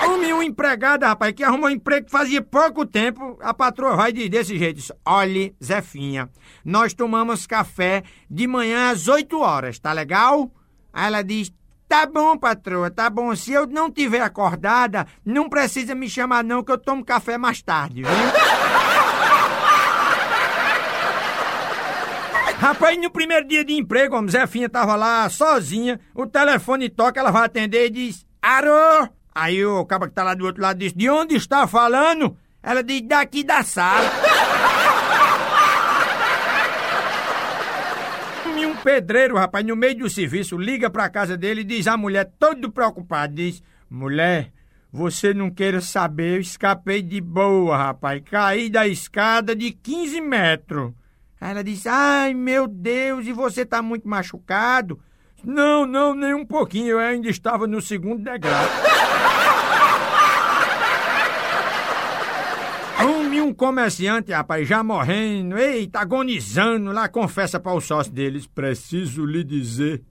Arrume 0.00 0.32
uma 0.32 0.44
empregada, 0.44 1.08
rapaz, 1.08 1.32
que 1.32 1.42
arrumou 1.42 1.66
um 1.66 1.72
emprego 1.72 2.06
que 2.06 2.12
fazia 2.12 2.40
pouco 2.40 2.86
tempo. 2.86 3.36
A 3.42 3.52
patroa 3.52 3.96
vai 3.96 4.12
dizer 4.12 4.28
desse 4.28 4.56
jeito: 4.56 4.80
Olhe, 5.04 5.56
Zefinha, 5.60 6.30
nós 6.64 6.94
tomamos 6.94 7.48
café 7.48 8.04
de 8.30 8.46
manhã 8.46 8.92
às 8.92 9.08
8 9.08 9.40
horas, 9.40 9.80
tá 9.80 9.92
legal? 9.92 10.48
Aí 10.92 11.08
ela 11.08 11.22
diz: 11.22 11.52
Tá 11.88 12.06
bom, 12.06 12.38
patroa, 12.38 12.92
tá 12.92 13.10
bom. 13.10 13.34
Se 13.34 13.52
eu 13.52 13.66
não 13.66 13.90
tiver 13.90 14.20
acordada, 14.20 15.04
não 15.24 15.48
precisa 15.48 15.96
me 15.96 16.08
chamar, 16.08 16.44
não, 16.44 16.62
que 16.62 16.70
eu 16.70 16.78
tomo 16.78 17.04
café 17.04 17.36
mais 17.36 17.60
tarde, 17.60 18.04
viu? 18.04 18.65
Rapaz, 22.66 22.98
no 23.00 23.08
primeiro 23.08 23.46
dia 23.46 23.64
de 23.64 23.74
emprego, 23.74 24.16
a 24.16 24.26
Zefinha 24.26 24.68
tava 24.68 24.96
lá 24.96 25.30
sozinha, 25.30 26.00
o 26.12 26.26
telefone 26.26 26.88
toca, 26.88 27.20
ela 27.20 27.30
vai 27.30 27.44
atender 27.44 27.86
e 27.86 27.90
diz: 27.90 28.26
Arô! 28.42 29.08
Aí 29.32 29.64
o 29.64 29.86
cara 29.86 30.08
que 30.08 30.14
tá 30.14 30.24
lá 30.24 30.34
do 30.34 30.44
outro 30.44 30.62
lado 30.62 30.76
diz: 30.76 30.92
De 30.92 31.08
onde 31.08 31.36
está 31.36 31.64
falando? 31.68 32.36
Ela 32.60 32.82
diz: 32.82 33.02
Daqui 33.02 33.44
da 33.44 33.62
sala. 33.62 34.10
e 38.58 38.66
um 38.66 38.74
pedreiro, 38.78 39.36
rapaz, 39.36 39.64
no 39.64 39.76
meio 39.76 39.98
do 39.98 40.10
serviço, 40.10 40.58
liga 40.58 40.90
pra 40.90 41.08
casa 41.08 41.36
dele 41.36 41.60
e 41.60 41.64
diz 41.64 41.86
à 41.86 41.96
mulher, 41.96 42.32
todo 42.36 42.72
preocupado: 42.72 43.32
Diz, 43.32 43.62
mulher, 43.88 44.50
você 44.92 45.32
não 45.32 45.52
queira 45.52 45.80
saber, 45.80 46.34
eu 46.34 46.40
escapei 46.40 47.00
de 47.00 47.20
boa, 47.20 47.76
rapaz. 47.76 48.20
Caí 48.28 48.68
da 48.68 48.88
escada 48.88 49.54
de 49.54 49.70
15 49.70 50.20
metros. 50.20 50.92
Aí 51.40 51.50
ela 51.50 51.64
disse: 51.64 51.88
Ai, 51.88 52.34
meu 52.34 52.66
Deus, 52.66 53.26
e 53.26 53.32
você 53.32 53.64
tá 53.64 53.82
muito 53.82 54.08
machucado? 54.08 55.00
Não, 55.44 55.86
não, 55.86 56.14
nem 56.14 56.34
um 56.34 56.44
pouquinho, 56.44 56.92
eu 56.92 56.98
ainda 56.98 57.28
estava 57.28 57.66
no 57.66 57.80
segundo 57.80 58.24
degrau. 58.24 58.64
Um, 62.98 63.48
um 63.48 63.54
comerciante, 63.54 64.32
rapaz, 64.32 64.66
já 64.66 64.82
morrendo, 64.82 65.58
eita, 65.58 66.00
agonizando 66.00 66.90
lá, 66.90 67.08
confessa 67.08 67.60
para 67.60 67.74
o 67.74 67.80
sócio 67.80 68.12
deles: 68.12 68.46
Preciso 68.46 69.24
lhe 69.24 69.44
dizer, 69.44 70.02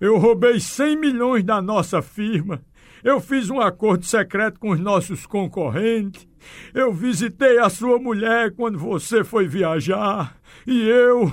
eu 0.00 0.16
roubei 0.16 0.60
100 0.60 0.96
milhões 0.96 1.44
da 1.44 1.60
nossa 1.60 2.00
firma. 2.00 2.62
Eu 3.02 3.20
fiz 3.20 3.50
um 3.50 3.60
acordo 3.60 4.04
secreto 4.04 4.60
com 4.60 4.70
os 4.70 4.80
nossos 4.80 5.26
concorrentes. 5.26 6.28
Eu 6.72 6.92
visitei 6.92 7.58
a 7.58 7.68
sua 7.68 7.98
mulher 7.98 8.52
quando 8.54 8.78
você 8.78 9.24
foi 9.24 9.46
viajar. 9.46 10.39
E 10.66 10.88
eu. 10.88 11.32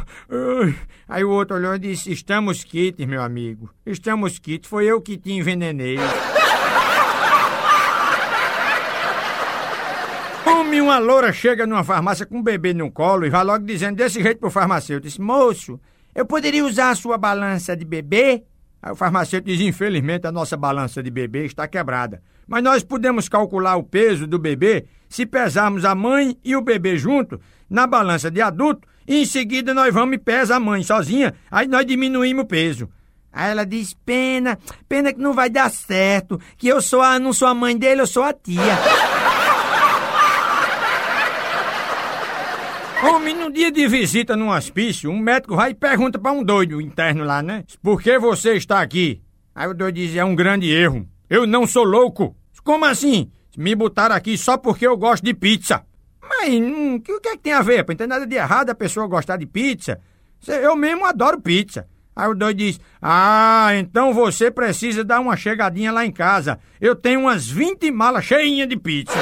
Aí 1.08 1.24
o 1.24 1.30
outro 1.30 1.56
olhou 1.56 1.76
e 1.76 1.80
disse: 1.80 2.12
Estamos 2.12 2.64
quites, 2.64 3.06
meu 3.06 3.22
amigo. 3.22 3.70
Estamos 3.86 4.40
quites. 4.40 4.70
Foi 4.70 4.86
eu 4.86 5.02
que 5.02 5.18
te 5.18 5.32
envenenei. 5.32 5.98
Homem, 10.46 10.82
uma 10.82 10.98
loura 10.98 11.32
chega 11.34 11.68
numa 11.68 11.84
farmácia 11.84 12.26
com 12.26 12.38
um 12.38 12.44
bebê 12.44 12.74
no 12.74 12.92
colo 12.92 13.26
e 13.26 13.30
vai 13.30 13.44
logo 13.44 13.66
dizendo 13.66 13.98
desse 13.98 14.22
jeito 14.22 14.40
pro 14.40 14.50
farmacêutico: 14.50 15.22
Moço, 15.22 15.80
eu 16.16 16.26
poderia 16.26 16.66
usar 16.66 16.90
a 16.90 16.96
sua 16.96 17.18
balança 17.18 17.76
de 17.76 17.86
bebê? 17.86 18.44
Aí 18.88 18.92
o 18.92 18.96
farmacêutico 18.96 19.52
diz: 19.52 19.60
Infelizmente, 19.60 20.28
a 20.28 20.32
nossa 20.32 20.56
balança 20.56 21.04
de 21.04 21.12
bebê 21.12 21.46
está 21.46 21.68
quebrada. 21.68 22.22
Mas 22.48 22.64
nós 22.64 22.84
podemos 22.84 23.28
calcular 23.28 23.76
o 23.76 23.84
peso 23.84 24.26
do 24.26 24.40
bebê 24.40 24.86
se 25.10 25.26
pesarmos 25.26 25.84
a 25.84 25.94
mãe 25.94 26.38
e 26.44 26.56
o 26.56 26.62
bebê 26.62 26.98
junto 26.98 27.40
na 27.70 27.86
balança 27.86 28.32
de 28.32 28.42
adulto 28.42 28.88
e 29.06 29.22
em 29.22 29.26
seguida 29.26 29.74
nós 29.74 29.94
vamos 29.94 30.16
e 30.16 30.18
pesa 30.18 30.56
a 30.56 30.60
mãe 30.60 30.84
sozinha, 30.84 31.34
aí 31.52 31.68
nós 31.68 31.86
diminuímos 31.86 32.46
o 32.46 32.48
peso. 32.48 32.90
Aí 33.32 33.52
ela 33.52 33.66
diz: 33.66 33.94
Pena, 34.06 34.58
pena 34.88 35.12
que 35.12 35.20
não 35.20 35.34
vai 35.34 35.50
dar 35.50 35.70
certo, 35.70 36.40
que 36.58 36.70
eu 36.70 36.82
sou 36.82 37.02
a, 37.02 37.20
não 37.20 37.34
sou 37.34 37.50
a 37.50 37.54
mãe 37.54 37.78
dele, 37.78 38.00
eu 38.00 38.08
sou 38.08 38.24
a 38.24 38.32
tia. 38.32 38.62
Homem, 43.04 43.36
num 43.36 43.52
dia 43.52 43.72
de 43.72 43.88
visita 43.88 44.36
num 44.36 44.50
hospício, 44.50 45.12
um 45.12 45.20
médico 45.20 45.56
vai 45.56 45.72
e 45.72 45.76
pergunta 45.76 46.18
para 46.18 46.32
um 46.32 46.44
doido 46.44 46.82
interno 46.82 47.24
lá, 47.24 47.44
né? 47.44 47.64
Por 47.82 48.02
que 48.02 48.18
você 48.18 48.54
está 48.54 48.82
aqui? 48.82 49.22
Aí 49.54 49.68
o 49.68 49.74
doido 49.74 49.96
diz: 49.96 50.16
É 50.16 50.26
um 50.26 50.36
grande 50.36 50.72
erro. 50.72 51.08
Eu 51.30 51.46
não 51.46 51.68
sou 51.68 51.84
louco. 51.84 52.36
Como 52.64 52.86
assim? 52.86 53.32
Me 53.56 53.76
botaram 53.76 54.16
aqui 54.16 54.38
só 54.38 54.58
porque 54.58 54.86
eu 54.86 54.98
gosto 54.98 55.24
de 55.24 55.34
pizza. 55.34 55.84
Mas 56.22 56.50
hum, 56.50 56.96
o 56.96 57.02
que 57.02 57.12
é 57.30 57.32
que 57.32 57.44
tem 57.44 57.54
a 57.54 57.62
ver? 57.62 57.86
Não 57.88 57.96
tem 57.96 58.08
nada 58.08 58.26
de 58.26 58.36
errado 58.36 58.72
a 58.72 58.76
pessoa 58.76 59.08
gostar 59.08 59.38
de 59.38 59.46
pizza. 59.46 60.00
Eu 60.48 60.76
mesmo 60.76 61.06
adoro 61.06 61.40
pizza. 61.40 61.88
Aí 62.16 62.28
o 62.28 62.34
doido 62.34 62.58
diz: 62.58 62.80
Ah, 63.00 63.70
então 63.76 64.12
você 64.12 64.50
precisa 64.50 65.04
dar 65.04 65.20
uma 65.20 65.38
chegadinha 65.38 65.92
lá 65.92 66.04
em 66.04 66.12
casa. 66.12 66.60
Eu 66.82 66.96
tenho 66.96 67.22
umas 67.22 67.48
20 67.48 67.92
malas 67.92 68.26
cheinhas 68.26 68.68
de 68.68 68.76
pizza. 68.76 69.14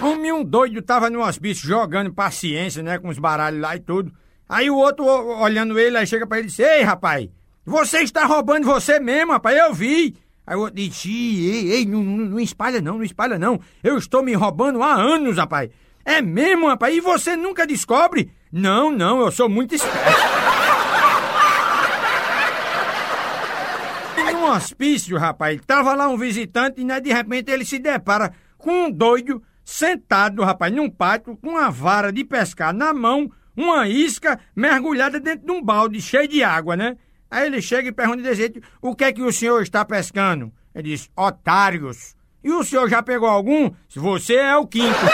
Homem, 0.00 0.32
um 0.32 0.44
doido 0.44 0.80
tava 0.80 1.10
no 1.10 1.24
hospício 1.24 1.66
jogando 1.66 2.12
paciência, 2.12 2.82
né? 2.82 2.98
Com 2.98 3.08
os 3.08 3.18
baralhos 3.18 3.60
lá 3.60 3.74
e 3.74 3.80
tudo. 3.80 4.12
Aí 4.48 4.70
o 4.70 4.76
outro, 4.76 5.04
olhando 5.04 5.78
ele, 5.78 5.96
aí 5.96 6.06
chega 6.06 6.26
pra 6.26 6.38
ele 6.38 6.46
e 6.46 6.50
diz: 6.50 6.58
Ei, 6.60 6.82
rapaz, 6.82 7.28
você 7.64 7.98
está 7.98 8.24
roubando 8.24 8.64
você 8.64 9.00
mesmo, 9.00 9.32
rapaz, 9.32 9.56
eu 9.56 9.74
vi. 9.74 10.16
Aí 10.46 10.56
o 10.56 10.60
outro 10.60 10.76
disse: 10.76 11.10
Ei, 11.10 11.72
ei, 11.72 11.86
não, 11.86 12.02
não, 12.02 12.40
espalha 12.40 12.80
não, 12.80 12.98
não 12.98 13.04
espalha 13.04 13.38
não. 13.38 13.60
Eu 13.82 13.98
estou 13.98 14.22
me 14.22 14.34
roubando 14.34 14.82
há 14.82 14.94
anos, 14.94 15.36
rapaz. 15.36 15.68
É 16.04 16.22
mesmo, 16.22 16.68
rapaz? 16.68 16.96
E 16.96 17.00
você 17.00 17.36
nunca 17.36 17.66
descobre? 17.66 18.30
Não, 18.52 18.90
não, 18.90 19.20
eu 19.20 19.32
sou 19.32 19.48
muito 19.48 19.74
esperto. 19.74 19.98
Hospício, 24.48 25.18
rapaz, 25.18 25.60
tava 25.66 25.94
lá 25.94 26.08
um 26.08 26.16
visitante 26.16 26.80
e 26.80 26.84
né, 26.84 27.00
de 27.00 27.12
repente 27.12 27.50
ele 27.50 27.66
se 27.66 27.78
depara 27.78 28.32
com 28.56 28.86
um 28.86 28.90
doido 28.90 29.42
sentado, 29.68 30.42
rapaz, 30.42 30.72
num 30.72 30.88
pátio 30.88 31.36
com 31.36 31.50
uma 31.50 31.70
vara 31.70 32.10
de 32.10 32.24
pescar 32.24 32.72
na 32.72 32.94
mão, 32.94 33.30
uma 33.54 33.86
isca 33.86 34.40
mergulhada 34.56 35.20
dentro 35.20 35.44
de 35.44 35.52
um 35.52 35.62
balde 35.62 36.00
cheio 36.00 36.26
de 36.26 36.42
água, 36.42 36.74
né? 36.74 36.96
Aí 37.30 37.46
ele 37.46 37.60
chega 37.60 37.86
e 37.90 37.92
pergunta 37.92 38.22
desse 38.22 38.36
jeito, 38.36 38.62
o 38.80 38.96
que 38.96 39.04
é 39.04 39.12
que 39.12 39.20
o 39.20 39.30
senhor 39.30 39.60
está 39.60 39.84
pescando? 39.84 40.50
Ele 40.74 40.88
diz, 40.88 41.10
otários. 41.14 42.16
E 42.42 42.50
o 42.50 42.64
senhor 42.64 42.88
já 42.88 43.02
pegou 43.02 43.28
algum? 43.28 43.70
Se 43.90 43.98
você 43.98 44.36
é 44.36 44.56
o 44.56 44.66
quinto. 44.66 44.88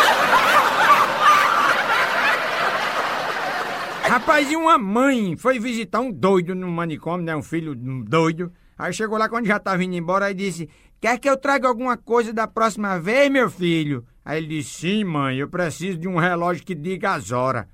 Rapaz, 4.09 4.49
e 4.53 4.55
uma 4.55 4.79
mãe 4.79 5.37
foi 5.37 5.59
visitar 5.59 5.99
um 5.99 6.13
doido 6.13 6.55
no 6.55 6.69
manicômio, 6.69 7.27
né? 7.27 7.35
Um 7.35 7.43
filho 7.43 7.75
doido. 7.75 8.53
Aí 8.79 8.93
chegou 8.93 9.19
lá 9.19 9.29
quando 9.29 9.47
já 9.47 9.57
estava 9.57 9.83
indo 9.83 9.97
embora 9.97 10.31
e 10.31 10.35
disse: 10.35 10.69
Quer 11.01 11.19
que 11.19 11.29
eu 11.29 11.37
traga 11.37 11.67
alguma 11.67 11.97
coisa 11.97 12.33
da 12.33 12.47
próxima 12.47 13.01
vez, 13.01 13.29
meu 13.31 13.51
filho? 13.51 14.07
Aí 14.25 14.39
ele 14.39 14.47
disse: 14.47 14.81
Sim, 14.81 15.05
mãe, 15.05 15.37
eu 15.37 15.49
preciso 15.49 15.99
de 15.99 16.09
um 16.09 16.17
relógio 16.17 16.65
que 16.65 16.75
diga 16.75 17.13
as 17.13 17.31
horas. 17.31 17.67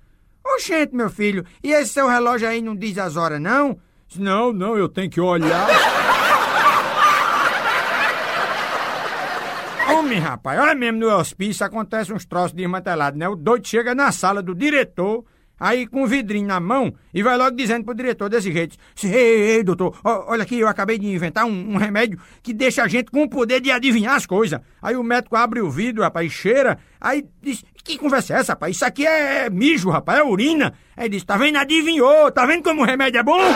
Oxente, 0.45 0.95
meu 0.95 1.09
filho, 1.09 1.45
e 1.63 1.71
esse 1.73 1.93
seu 1.93 2.09
relógio 2.09 2.49
aí 2.49 2.61
não 2.61 2.75
diz 2.75 2.99
as 2.99 3.17
horas, 3.17 3.41
não? 3.41 3.79
Não, 4.17 4.53
não, 4.53 4.77
eu 4.77 4.89
tenho 4.89 5.09
que 5.09 5.21
olhar. 5.21 5.69
Homem, 9.93 10.19
rapaz, 10.19 10.59
olha 10.59 10.75
mesmo 10.75 10.99
no 10.99 11.09
hospício 11.15 11.65
acontece 11.65 12.13
uns 12.13 12.25
troços 12.25 12.53
desmantelados, 12.53 13.19
né? 13.19 13.29
O 13.29 13.37
doido 13.37 13.69
chega 13.69 13.95
na 13.95 14.11
sala 14.11 14.43
do 14.43 14.55
diretor 14.55 15.25
Aí 15.61 15.87
com 15.87 16.05
um 16.05 16.07
vidrinho 16.07 16.47
na 16.47 16.59
mão 16.59 16.91
e 17.13 17.23
vai 17.23 17.37
logo 17.37 17.55
dizendo 17.55 17.85
pro 17.85 17.95
diretor 17.95 18.31
desse 18.31 18.51
jeito: 18.51 18.79
Ei, 19.05 19.11
ei, 19.57 19.63
doutor, 19.63 19.95
ó, 20.03 20.33
olha 20.33 20.43
aqui, 20.43 20.59
eu 20.59 20.67
acabei 20.67 20.99
de 20.99 21.07
inventar 21.07 21.45
um, 21.45 21.75
um, 21.75 21.77
remédio 21.77 22.19
que 22.43 22.55
deixa 22.55 22.83
a 22.83 22.89
gente 22.89 23.11
com 23.11 23.25
o 23.25 23.29
poder 23.29 23.61
de 23.61 23.71
adivinhar 23.71 24.15
as 24.15 24.25
coisas. 24.25 24.59
Aí 24.81 24.97
o 24.97 25.03
médico 25.03 25.37
abre 25.37 25.61
o 25.61 25.71
vidro, 25.71 26.03
rapaz, 26.03 26.33
cheira, 26.33 26.79
aí 26.99 27.27
diz: 27.43 27.63
Que 27.85 27.99
conversa 27.99 28.33
é 28.33 28.39
essa, 28.39 28.53
rapaz? 28.53 28.75
Isso 28.75 28.87
aqui 28.87 29.07
é 29.07 29.51
mijo, 29.51 29.91
rapaz, 29.91 30.21
é 30.21 30.25
urina. 30.25 30.73
Aí 30.97 31.11
diz: 31.11 31.23
Tá 31.25 31.37
vendo? 31.37 31.59
Adivinhou, 31.59 32.33
tá 32.33 32.47
vendo 32.47 32.63
como 32.63 32.81
o 32.81 32.87
remédio 32.87 33.19
é 33.19 33.23
bom? 33.23 33.39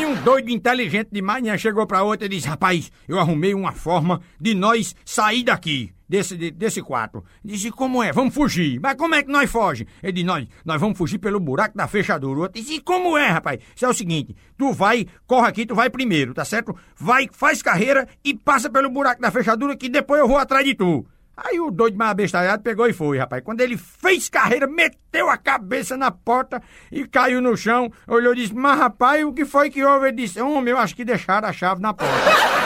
E 0.00 0.04
um 0.04 0.14
doido 0.22 0.50
inteligente 0.50 1.08
demais 1.10 1.42
né, 1.42 1.58
chegou 1.58 1.86
pra 1.86 2.02
outra 2.02 2.26
e 2.26 2.28
disse: 2.28 2.46
Rapaz, 2.46 2.92
eu 3.08 3.18
arrumei 3.18 3.52
uma 3.52 3.72
forma 3.72 4.20
de 4.40 4.54
nós 4.54 4.94
sair 5.04 5.42
daqui 5.42 5.92
desse, 6.08 6.36
desse 6.50 6.80
quarto. 6.82 7.22
Disse, 7.44 7.70
como 7.70 8.02
é? 8.02 8.12
Vamos 8.12 8.34
fugir. 8.34 8.80
Mas 8.80 8.94
como 8.94 9.14
é 9.14 9.22
que 9.22 9.30
nós 9.30 9.50
foge? 9.50 9.86
Ele 10.02 10.12
disse, 10.12 10.26
nós, 10.26 10.46
nós 10.64 10.80
vamos 10.80 10.96
fugir 10.96 11.18
pelo 11.18 11.38
buraco 11.38 11.76
da 11.76 11.86
fechadura. 11.86 12.38
O 12.38 12.42
outro 12.42 12.60
disse, 12.60 12.80
como 12.80 13.16
é, 13.16 13.28
rapaz? 13.28 13.60
Isso 13.74 13.84
é 13.84 13.88
o 13.88 13.94
seguinte, 13.94 14.34
tu 14.56 14.72
vai, 14.72 15.06
corre 15.26 15.48
aqui, 15.48 15.66
tu 15.66 15.74
vai 15.74 15.90
primeiro, 15.90 16.32
tá 16.32 16.44
certo? 16.44 16.74
Vai, 16.96 17.28
faz 17.30 17.62
carreira 17.62 18.08
e 18.24 18.34
passa 18.34 18.70
pelo 18.70 18.90
buraco 18.90 19.20
da 19.20 19.30
fechadura 19.30 19.76
que 19.76 19.88
depois 19.88 20.20
eu 20.20 20.28
vou 20.28 20.38
atrás 20.38 20.64
de 20.64 20.74
tu. 20.74 21.06
Aí 21.36 21.60
o 21.60 21.70
doido 21.70 21.96
mais 21.96 22.10
abestalhado 22.10 22.64
pegou 22.64 22.88
e 22.88 22.92
foi, 22.92 23.16
rapaz. 23.16 23.44
Quando 23.44 23.60
ele 23.60 23.76
fez 23.76 24.28
carreira, 24.28 24.66
meteu 24.66 25.30
a 25.30 25.36
cabeça 25.36 25.96
na 25.96 26.10
porta 26.10 26.60
e 26.90 27.06
caiu 27.06 27.40
no 27.40 27.56
chão. 27.56 27.92
Olhou 28.08 28.32
e 28.32 28.36
disse, 28.36 28.54
mas 28.54 28.76
rapaz, 28.76 29.24
o 29.24 29.32
que 29.32 29.44
foi 29.44 29.70
que 29.70 29.84
houve? 29.84 30.08
Ele 30.08 30.16
disse, 30.16 30.40
homem, 30.40 30.72
eu 30.72 30.78
acho 30.78 30.96
que 30.96 31.04
deixaram 31.04 31.48
a 31.48 31.52
chave 31.52 31.80
na 31.80 31.94
porta. 31.94 32.57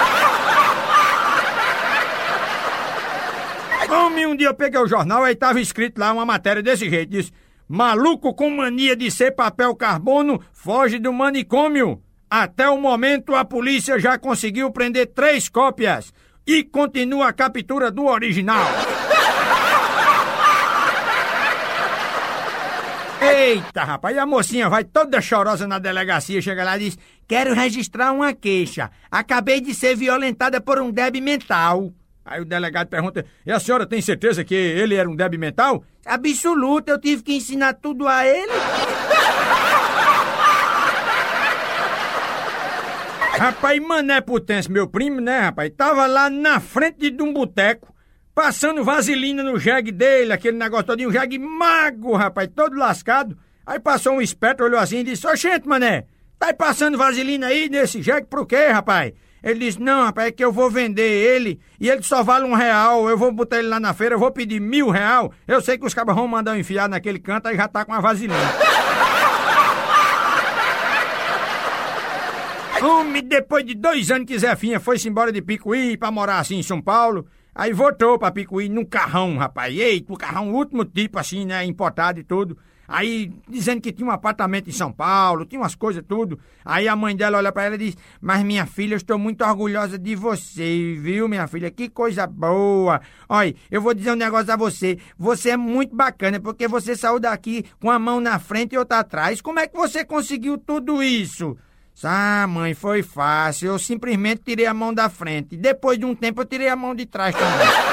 Homem, 4.23 4.27
um 4.27 4.37
dia 4.37 4.47
eu 4.49 4.55
peguei 4.55 4.81
o 4.81 4.87
jornal, 4.87 5.25
aí 5.25 5.35
tava 5.35 5.61
escrito 5.61 5.99
lá 5.99 6.13
uma 6.13 6.25
matéria 6.25 6.63
desse 6.63 6.89
jeito, 6.89 7.11
diz, 7.11 7.33
maluco 7.69 8.33
com 8.35 8.49
mania 8.51 8.95
de 8.95 9.11
ser 9.11 9.33
papel 9.33 9.75
carbono 9.75 10.41
foge 10.53 11.01
do 11.01 11.13
manicômio. 11.13 12.01
Até 12.31 12.69
o 12.69 12.81
momento 12.81 13.35
a 13.35 13.45
polícia 13.45 13.99
já 13.99 14.17
conseguiu 14.17 14.71
prender 14.71 15.09
três 15.09 15.49
cópias 15.49 16.13
e 16.47 16.63
continua 16.63 17.29
a 17.29 17.33
captura 17.33 17.91
do 17.91 18.05
original. 18.05 18.65
Eita, 23.21 23.83
rapaz, 23.83 24.15
e 24.17 24.19
a 24.21 24.27
mocinha 24.27 24.69
vai 24.69 24.85
toda 24.85 25.21
chorosa 25.21 25.67
na 25.67 25.81
delegacia, 25.81 26.41
chega 26.41 26.63
lá 26.65 26.77
e 26.77 26.81
diz: 26.81 26.99
Quero 27.27 27.55
registrar 27.55 28.13
uma 28.13 28.33
queixa. 28.33 28.91
Acabei 29.11 29.61
de 29.61 29.75
ser 29.75 29.97
violentada 29.97 30.61
por 30.61 30.81
um 30.81 30.91
débil 30.91 31.23
mental. 31.23 31.93
Aí 32.25 32.41
o 32.41 32.45
delegado 32.45 32.89
pergunta: 32.89 33.25
E 33.45 33.51
a 33.51 33.59
senhora 33.59 33.87
tem 33.87 34.01
certeza 34.01 34.45
que 34.45 34.55
ele 34.55 34.95
era 34.95 35.09
um 35.09 35.17
débil 35.17 35.41
mental? 35.41 35.85
Absoluto, 36.05 36.89
eu 36.89 37.01
tive 37.01 37.23
que 37.23 37.35
ensinar 37.35 37.75
tudo 37.75 38.07
a 38.07 38.27
ele. 38.27 38.53
rapaz, 43.43 43.81
Mané 43.81 44.21
Potência, 44.21 44.73
meu 44.73 44.87
primo, 44.87 45.21
né, 45.21 45.41
rapaz? 45.41 45.73
Tava 45.77 46.07
lá 46.07 46.31
na 46.31 46.61
frente 46.61 47.11
de 47.11 47.23
um 47.23 47.33
boteco, 47.33 47.93
passando 48.33 48.85
vaselina 48.85 49.43
no 49.43 49.59
jegue 49.59 49.91
dele, 49.91 50.33
aquele 50.33 50.57
negócio 50.57 50.87
todinho, 50.87 51.09
um 51.09 51.13
jegue 51.13 51.41
mago, 51.41 52.15
rapaz, 52.15 52.49
todo 52.55 52.77
lascado. 52.77 53.37
Aí 53.67 53.81
passou 53.81 54.15
um 54.15 54.23
esperto, 54.23 54.63
olhou 54.63 54.79
assim 54.79 54.99
e 54.99 55.05
disse: 55.05 55.27
Ô, 55.27 55.35
gente, 55.35 55.67
mané, 55.67 56.05
tá 56.39 56.55
passando 56.55 56.97
vaselina 56.97 57.49
aí 57.49 57.69
nesse 57.69 58.01
jegue 58.01 58.29
por 58.29 58.47
quê, 58.47 58.69
rapaz? 58.69 59.13
Ele 59.43 59.67
disse, 59.67 59.81
não, 59.81 60.05
rapaz, 60.05 60.29
é 60.29 60.31
que 60.31 60.45
eu 60.45 60.53
vou 60.53 60.71
vender 60.71 61.03
ele 61.03 61.59
e 61.81 61.91
ele 61.91 62.03
só 62.03 62.23
vale 62.23 62.45
um 62.45 62.55
real. 62.55 63.09
Eu 63.09 63.19
vou 63.19 63.33
botar 63.33 63.59
ele 63.59 63.69
lá 63.69 63.81
na 63.81 63.93
feira, 63.93 64.15
eu 64.15 64.19
vou 64.19 64.31
pedir 64.31 64.61
mil 64.61 64.89
real. 64.89 65.33
Eu 65.49 65.61
sei 65.61 65.77
que 65.77 65.85
os 65.85 65.93
cabas 65.93 66.15
vão 66.15 66.29
mandar 66.29 66.57
enfiar 66.59 66.89
naquele 66.89 67.19
canto, 67.19 67.49
aí 67.49 67.57
já 67.57 67.67
tá 67.67 67.85
com 67.85 67.93
a 67.93 68.01
vasilina. 68.01 68.39
Homem, 72.83 73.23
depois 73.23 73.65
de 73.65 73.75
dois 73.75 74.11
anos 74.11 74.27
que 74.27 74.39
Zefinha 74.39 74.81
foi-se 74.81 75.09
embora 75.09 75.31
de 75.31 75.41
Picuí 75.41 75.97
pra 75.97 76.11
morar 76.11 76.39
assim 76.41 76.57
em 76.59 76.63
São 76.65 76.83
Paulo, 76.83 77.27
aí 77.55 77.73
voltou 77.73 78.19
pra 78.19 78.33
Picuí 78.33 78.69
num 78.69 78.85
carrão, 78.85 79.37
rapaz. 79.37 79.73
Eita, 79.77 80.13
o 80.13 80.17
carrão 80.17 80.53
último 80.53 80.85
tipo 80.85 81.19
assim, 81.19 81.47
né, 81.47 81.65
importado 81.65 82.19
e 82.19 82.25
tudo. 82.25 82.59
Aí, 82.93 83.33
dizendo 83.49 83.81
que 83.81 83.91
tinha 83.91 84.07
um 84.07 84.11
apartamento 84.11 84.69
em 84.69 84.73
São 84.73 84.93
Paulo, 84.93 85.47
tinha 85.47 85.59
umas 85.59 85.75
coisas 85.75 86.05
tudo. 86.07 86.39
Aí 86.63 86.87
a 86.87 86.95
mãe 86.95 87.17
dela 87.17 87.39
olha 87.39 87.51
para 87.51 87.65
ela 87.65 87.75
e 87.77 87.79
diz: 87.79 87.97
Mas 88.21 88.45
minha 88.45 88.67
filha, 88.67 88.93
eu 88.93 88.99
estou 88.99 89.19
muito 89.19 89.43
orgulhosa 89.43 89.99
de 89.99 90.15
você, 90.15 90.95
viu, 91.01 91.27
minha 91.27 91.47
filha? 91.47 91.71
Que 91.71 91.89
coisa 91.89 92.27
boa. 92.27 93.01
Olha, 93.27 93.55
eu 93.71 93.81
vou 93.81 93.95
dizer 93.95 94.13
um 94.13 94.17
negócio 94.17 94.53
a 94.53 94.57
você. 94.57 94.99
Você 95.19 95.51
é 95.51 95.57
muito 95.57 95.97
bacana, 95.97 96.39
porque 96.39 96.69
você 96.69 96.95
saiu 96.95 97.19
daqui 97.19 97.65
com 97.81 97.91
a 97.91 97.99
mão 97.99 98.21
na 98.21 98.39
frente 98.39 98.75
e 98.75 98.79
outra 98.79 98.99
atrás. 98.99 99.41
Como 99.41 99.59
é 99.59 99.67
que 99.67 99.75
você 99.75 100.05
conseguiu 100.05 100.59
tudo 100.59 101.03
isso? 101.03 101.57
Ah, 102.05 102.47
mãe, 102.47 102.75
foi 102.75 103.03
fácil. 103.03 103.69
Eu 103.69 103.79
simplesmente 103.79 104.43
tirei 104.45 104.67
a 104.67 104.75
mão 104.75 104.93
da 104.93 105.09
frente. 105.09 105.57
Depois 105.57 105.99
de 105.99 106.05
um 106.05 106.15
tempo, 106.15 106.43
eu 106.43 106.45
tirei 106.45 106.69
a 106.69 106.77
mão 106.77 106.95
de 106.95 107.07
trás 107.07 107.35
também. 107.35 107.92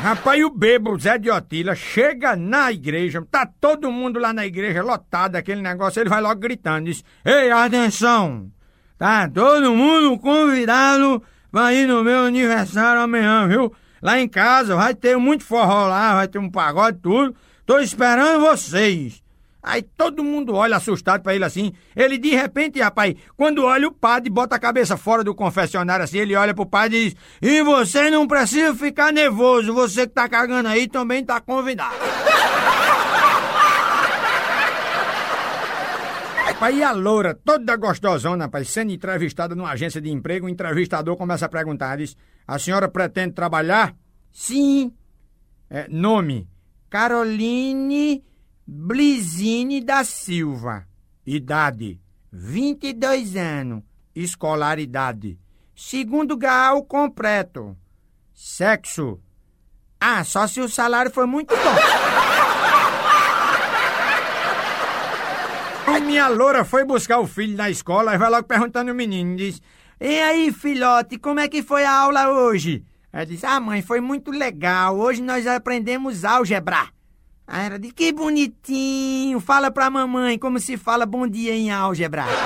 Rapaz, 0.00 0.44
o 0.44 0.50
bebo 0.50 0.96
Zé 0.96 1.18
de 1.18 1.28
Otila 1.28 1.74
chega 1.74 2.36
na 2.36 2.70
igreja, 2.70 3.20
tá 3.28 3.44
todo 3.60 3.90
mundo 3.90 4.20
lá 4.20 4.32
na 4.32 4.46
igreja 4.46 4.80
lotado, 4.82 5.34
aquele 5.34 5.60
negócio, 5.60 6.00
ele 6.00 6.08
vai 6.08 6.20
logo 6.20 6.40
gritando, 6.40 6.84
diz, 6.84 7.04
Ei, 7.24 7.50
atenção, 7.50 8.48
tá 8.96 9.28
todo 9.28 9.74
mundo 9.74 10.16
convidado 10.18 11.20
pra 11.50 11.74
ir 11.74 11.88
no 11.88 12.04
meu 12.04 12.26
aniversário 12.26 13.02
amanhã, 13.02 13.48
viu? 13.48 13.72
Lá 14.00 14.20
em 14.20 14.28
casa 14.28 14.76
vai 14.76 14.94
ter 14.94 15.16
muito 15.16 15.42
forró 15.42 15.88
lá, 15.88 16.14
vai 16.14 16.28
ter 16.28 16.38
um 16.38 16.48
pagode 16.48 16.98
tudo, 17.02 17.34
tô 17.66 17.80
esperando 17.80 18.40
vocês. 18.40 19.20
Aí 19.68 19.82
todo 19.82 20.24
mundo 20.24 20.54
olha 20.54 20.78
assustado 20.78 21.22
para 21.22 21.34
ele 21.34 21.44
assim. 21.44 21.74
Ele 21.94 22.16
de 22.16 22.30
repente, 22.30 22.80
rapaz, 22.80 23.14
quando 23.36 23.66
olha 23.66 23.86
o 23.86 23.92
padre, 23.92 24.30
bota 24.30 24.56
a 24.56 24.58
cabeça 24.58 24.96
fora 24.96 25.22
do 25.22 25.34
confessionário 25.34 26.02
assim, 26.02 26.16
ele 26.16 26.34
olha 26.34 26.54
pro 26.54 26.64
padre 26.64 26.96
e 26.96 27.10
diz: 27.10 27.16
E 27.42 27.62
você 27.62 28.08
não 28.08 28.26
precisa 28.26 28.74
ficar 28.74 29.12
nervoso, 29.12 29.74
você 29.74 30.06
que 30.06 30.14
tá 30.14 30.26
cagando 30.26 30.70
aí 30.70 30.88
também 30.88 31.22
tá 31.22 31.38
convidado. 31.38 31.94
Rapaz, 36.46 36.74
e 36.74 36.82
a 36.82 36.92
loura, 36.92 37.34
toda 37.34 37.76
gostosona, 37.76 38.46
rapaz, 38.46 38.70
sendo 38.70 38.90
entrevistada 38.90 39.54
numa 39.54 39.70
agência 39.70 40.00
de 40.00 40.10
emprego, 40.10 40.46
o 40.46 40.48
entrevistador 40.48 41.14
começa 41.14 41.44
a 41.44 41.48
perguntar: 41.50 41.96
diz, 41.96 42.16
A 42.46 42.58
senhora 42.58 42.88
pretende 42.88 43.34
trabalhar? 43.34 43.94
Sim. 44.32 44.94
É, 45.68 45.86
nome: 45.90 46.48
Caroline. 46.88 48.24
Blizine 48.70 49.80
da 49.80 50.04
Silva. 50.04 50.86
Idade: 51.24 51.98
22 52.30 53.34
anos. 53.34 53.82
Escolaridade: 54.14 55.38
segundo 55.74 56.36
grau 56.36 56.84
completo. 56.84 57.74
Sexo: 58.34 59.18
Ah, 59.98 60.22
só 60.22 60.46
se 60.46 60.60
o 60.60 60.68
salário 60.68 61.10
for 61.10 61.26
muito 61.26 61.56
bom. 61.56 61.76
Minha 66.04 66.28
loura 66.28 66.62
foi 66.62 66.84
buscar 66.84 67.20
o 67.20 67.26
filho 67.26 67.56
na 67.56 67.70
escola 67.70 68.14
e 68.14 68.18
vai 68.18 68.30
logo 68.30 68.46
perguntando 68.46 68.90
ao 68.90 68.96
menino, 68.96 69.36
diz... 69.36 69.60
E 70.00 70.20
aí, 70.20 70.52
filhote, 70.52 71.18
como 71.18 71.40
é 71.40 71.48
que 71.48 71.62
foi 71.62 71.84
a 71.84 71.92
aula 71.92 72.30
hoje? 72.30 72.84
Ela 73.12 73.24
disse: 73.24 73.46
Ah, 73.46 73.60
mãe, 73.60 73.80
foi 73.82 74.00
muito 74.00 74.30
legal. 74.30 74.98
Hoje 74.98 75.22
nós 75.22 75.46
aprendemos 75.46 76.24
álgebra. 76.24 76.97
Aí 77.48 77.66
ela 77.66 77.78
disse: 77.78 77.94
Que 77.94 78.12
bonitinho. 78.12 79.40
Fala 79.40 79.70
pra 79.70 79.88
mamãe 79.88 80.38
como 80.38 80.60
se 80.60 80.76
fala 80.76 81.06
bom 81.06 81.26
dia 81.26 81.54
em 81.54 81.70
álgebra. 81.70 82.26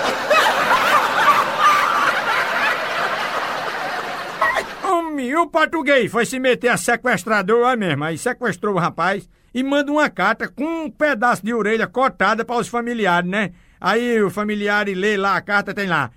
Homem, 4.88 5.34
o 5.34 5.48
português 5.48 6.10
foi 6.10 6.24
se 6.24 6.38
meter 6.38 6.68
a 6.68 6.76
sequestrador 6.76 7.66
aí 7.66 7.76
mesmo. 7.76 8.04
Aí 8.04 8.16
sequestrou 8.16 8.76
o 8.76 8.78
rapaz 8.78 9.28
e 9.52 9.62
manda 9.62 9.90
uma 9.90 10.08
carta 10.08 10.46
com 10.48 10.84
um 10.84 10.90
pedaço 10.90 11.44
de 11.44 11.52
orelha 11.52 11.88
cortada 11.88 12.44
para 12.44 12.56
os 12.56 12.68
familiares, 12.68 13.28
né? 13.28 13.50
Aí 13.80 14.22
o 14.22 14.30
familiar 14.30 14.86
lê 14.86 15.16
lá 15.16 15.36
a 15.36 15.40
carta, 15.40 15.74
tem 15.74 15.88
lá. 15.88 16.12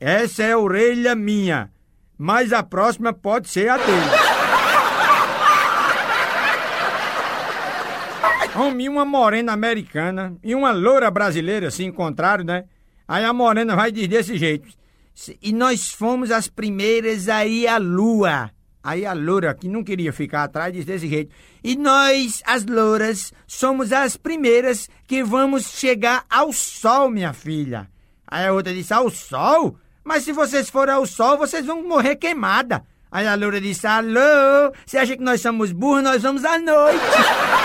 Essa 0.00 0.42
é 0.42 0.52
a 0.52 0.58
orelha 0.58 1.14
minha, 1.14 1.70
mas 2.18 2.52
a 2.52 2.62
próxima 2.62 3.12
pode 3.12 3.48
ser 3.48 3.68
a 3.68 3.76
dele. 3.76 4.23
Homem, 8.54 8.88
uma 8.88 9.04
morena 9.04 9.52
americana 9.52 10.36
e 10.42 10.54
uma 10.54 10.70
loura 10.70 11.10
brasileira 11.10 11.70
se 11.70 11.84
encontraram, 11.84 12.44
né? 12.44 12.64
Aí 13.06 13.24
a 13.24 13.32
morena 13.32 13.74
vai 13.74 13.90
dizer 13.90 14.08
desse 14.08 14.38
jeito. 14.38 14.68
E 15.42 15.52
nós 15.52 15.92
fomos 15.92 16.30
as 16.30 16.48
primeiras 16.48 17.28
a 17.28 17.44
ir 17.44 17.66
à 17.66 17.78
lua. 17.78 18.50
Aí 18.82 19.06
a 19.06 19.12
loura, 19.12 19.54
que 19.54 19.68
não 19.68 19.82
queria 19.82 20.12
ficar 20.12 20.44
atrás, 20.44 20.72
diz 20.72 20.84
desse 20.84 21.08
jeito. 21.08 21.34
E 21.62 21.74
nós, 21.76 22.42
as 22.46 22.64
louras, 22.64 23.32
somos 23.46 23.92
as 23.92 24.16
primeiras 24.16 24.88
que 25.06 25.22
vamos 25.22 25.70
chegar 25.70 26.24
ao 26.28 26.52
sol, 26.52 27.10
minha 27.10 27.32
filha. 27.32 27.88
Aí 28.26 28.46
a 28.46 28.52
outra 28.52 28.74
disse, 28.74 28.92
ao 28.92 29.10
sol? 29.10 29.76
Mas 30.04 30.24
se 30.24 30.32
vocês 30.32 30.68
forem 30.68 30.94
ao 30.94 31.06
sol, 31.06 31.38
vocês 31.38 31.64
vão 31.64 31.82
morrer 31.88 32.16
queimada. 32.16 32.84
Aí 33.10 33.26
a 33.26 33.34
loura 33.34 33.60
disse, 33.60 33.86
alô, 33.86 34.72
você 34.84 34.98
acha 34.98 35.16
que 35.16 35.22
nós 35.22 35.40
somos 35.40 35.72
burros? 35.72 36.02
Nós 36.02 36.22
vamos 36.22 36.44
à 36.44 36.58
noite. 36.58 37.00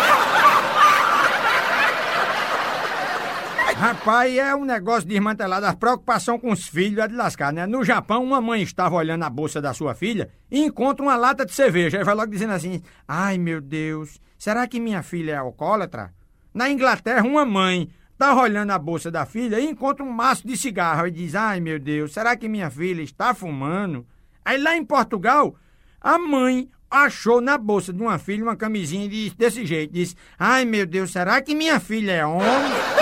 Rapaz, 3.80 4.36
é 4.36 4.54
um 4.54 4.65
negócio 4.65 5.08
desmantelado. 5.08 5.65
A 5.65 5.74
preocupação 5.74 6.38
com 6.38 6.52
os 6.52 6.68
filhos 6.68 7.00
é 7.00 7.08
de 7.08 7.15
lascar, 7.15 7.54
né? 7.54 7.65
No 7.65 7.82
Japão, 7.82 8.22
uma 8.22 8.42
mãe 8.42 8.62
estava 8.62 8.94
olhando 8.96 9.24
a 9.24 9.30
bolsa 9.30 9.62
da 9.62 9.74
sua 9.74 9.96
filha 9.96 10.30
e 10.52 10.60
encontra 10.60 11.02
uma 11.02 11.15
lata 11.15 11.46
de 11.46 11.54
cerveja. 11.54 11.98
Aí 11.98 12.04
vai 12.04 12.13
logo 12.13 12.30
dizendo 12.30 12.52
assim: 12.52 12.82
Ai 13.08 13.38
meu 13.38 13.62
Deus, 13.62 14.20
será 14.38 14.68
que 14.68 14.82
minha 14.82 15.02
filha 15.02 15.32
é 15.32 15.36
alcoólatra? 15.38 16.13
Na 16.54 16.70
Inglaterra, 16.70 17.26
uma 17.26 17.46
mãe 17.46 17.89
estava 18.12 18.42
olhando 18.42 18.72
a 18.72 18.78
bolsa 18.78 19.10
da 19.10 19.26
filha 19.26 19.62
e 19.62 19.70
encontra 19.70 20.04
um 20.04 20.12
maço 20.12 20.46
de 20.46 20.58
cigarro 20.58 21.08
e 21.08 21.12
diz: 21.12 21.34
Ai 21.34 21.62
meu 21.62 21.80
Deus, 21.80 22.12
será 22.12 22.36
que 22.36 22.50
minha 22.50 22.70
filha 22.70 23.02
está 23.02 23.34
fumando? 23.34 24.06
Aí 24.44 24.62
lá 24.62 24.76
em 24.76 24.84
Portugal, 24.84 25.56
a 26.02 26.20
mãe 26.20 26.70
achou 26.92 27.39
na 27.39 27.58
bolsa 27.58 27.94
de 27.94 28.02
uma 28.02 28.18
filha 28.18 28.44
uma 28.44 28.58
camisinha 28.58 29.06
e 29.06 29.08
disse 29.08 29.38
desse 29.38 29.65
jeito: 29.65 29.94
Diz: 29.94 30.18
Ai 30.38 30.65
meu 30.65 30.86
Deus, 30.86 31.13
será 31.13 31.42
que 31.42 31.56
minha 31.56 31.80
filha 31.80 32.12
é 32.12 32.26
homem? 32.26 32.99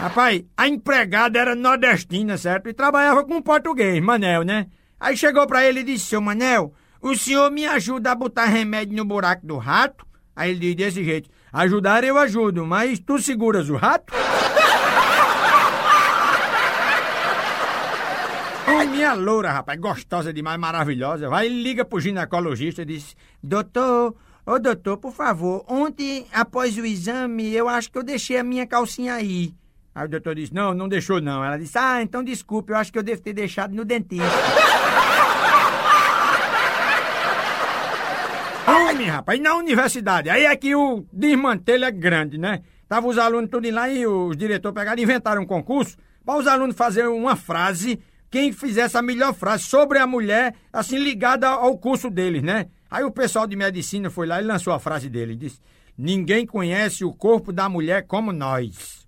Rapaz, 0.00 0.44
a 0.56 0.68
empregada 0.68 1.40
era 1.40 1.56
nordestina, 1.56 2.38
certo? 2.38 2.68
E 2.68 2.72
trabalhava 2.72 3.24
com 3.24 3.34
um 3.34 3.42
português, 3.42 4.00
Manel, 4.00 4.44
né? 4.44 4.68
Aí 4.98 5.16
chegou 5.16 5.44
pra 5.44 5.64
ele 5.64 5.80
e 5.80 5.84
disse, 5.84 6.04
seu 6.06 6.20
Manel, 6.20 6.72
o 7.02 7.16
senhor 7.16 7.50
me 7.50 7.66
ajuda 7.66 8.12
a 8.12 8.14
botar 8.14 8.44
remédio 8.44 8.96
no 8.96 9.04
buraco 9.04 9.44
do 9.44 9.56
rato? 9.56 10.06
Aí 10.36 10.52
ele 10.52 10.60
disse 10.60 10.76
desse 10.76 11.02
jeito, 11.04 11.28
ajudar 11.52 12.04
eu 12.04 12.16
ajudo, 12.16 12.64
mas 12.64 13.00
tu 13.00 13.18
seguras 13.18 13.68
o 13.68 13.74
rato? 13.74 14.14
oh, 18.68 18.84
minha 18.86 19.14
loura, 19.14 19.50
rapaz, 19.50 19.80
gostosa 19.80 20.32
demais, 20.32 20.60
maravilhosa. 20.60 21.28
Vai 21.28 21.48
e 21.48 21.62
liga 21.62 21.84
pro 21.84 21.98
ginecologista 22.00 22.82
e 22.82 22.84
diz, 22.84 23.16
doutor... 23.42 24.14
Ô 24.46 24.58
doutor, 24.58 24.96
por 24.96 25.12
favor, 25.12 25.64
ontem, 25.68 26.26
após 26.32 26.78
o 26.78 26.86
exame, 26.86 27.52
eu 27.52 27.68
acho 27.68 27.92
que 27.92 27.98
eu 27.98 28.02
deixei 28.02 28.38
a 28.38 28.42
minha 28.42 28.66
calcinha 28.66 29.12
aí. 29.12 29.52
Aí 29.98 30.06
o 30.06 30.08
doutor 30.08 30.36
disse, 30.36 30.54
não, 30.54 30.72
não 30.72 30.88
deixou 30.88 31.20
não. 31.20 31.44
Ela 31.44 31.58
disse, 31.58 31.76
ah, 31.76 32.00
então 32.00 32.22
desculpe, 32.22 32.70
eu 32.70 32.76
acho 32.76 32.92
que 32.92 32.98
eu 33.00 33.02
devo 33.02 33.20
ter 33.20 33.32
deixado 33.32 33.74
no 33.74 33.84
dentista. 33.84 34.24
Homem, 38.70 39.08
rapaz, 39.08 39.40
na 39.40 39.56
universidade. 39.56 40.30
Aí 40.30 40.46
aqui 40.46 40.72
o 40.72 41.04
desmantelho 41.12 41.84
é 41.84 41.90
grande, 41.90 42.38
né? 42.38 42.62
Tava 42.88 43.08
os 43.08 43.18
alunos 43.18 43.50
tudo 43.50 43.68
lá 43.72 43.88
e 43.88 44.06
os 44.06 44.36
diretores 44.36 44.72
pegaram 44.72 45.00
e 45.00 45.02
inventaram 45.02 45.42
um 45.42 45.46
concurso 45.46 45.96
para 46.24 46.38
os 46.38 46.46
alunos 46.46 46.76
fazerem 46.76 47.10
uma 47.10 47.34
frase, 47.34 47.98
quem 48.30 48.52
fizesse 48.52 48.96
a 48.96 49.02
melhor 49.02 49.34
frase 49.34 49.64
sobre 49.64 49.98
a 49.98 50.06
mulher, 50.06 50.54
assim, 50.72 50.96
ligada 50.96 51.48
ao 51.48 51.76
curso 51.76 52.08
deles, 52.08 52.44
né? 52.44 52.66
Aí 52.88 53.02
o 53.02 53.10
pessoal 53.10 53.48
de 53.48 53.56
medicina 53.56 54.10
foi 54.10 54.28
lá 54.28 54.40
e 54.40 54.44
lançou 54.44 54.72
a 54.72 54.78
frase 54.78 55.08
dele. 55.08 55.34
Disse, 55.34 55.58
ninguém 55.96 56.46
conhece 56.46 57.04
o 57.04 57.12
corpo 57.12 57.52
da 57.52 57.68
mulher 57.68 58.06
como 58.06 58.32
nós. 58.32 59.07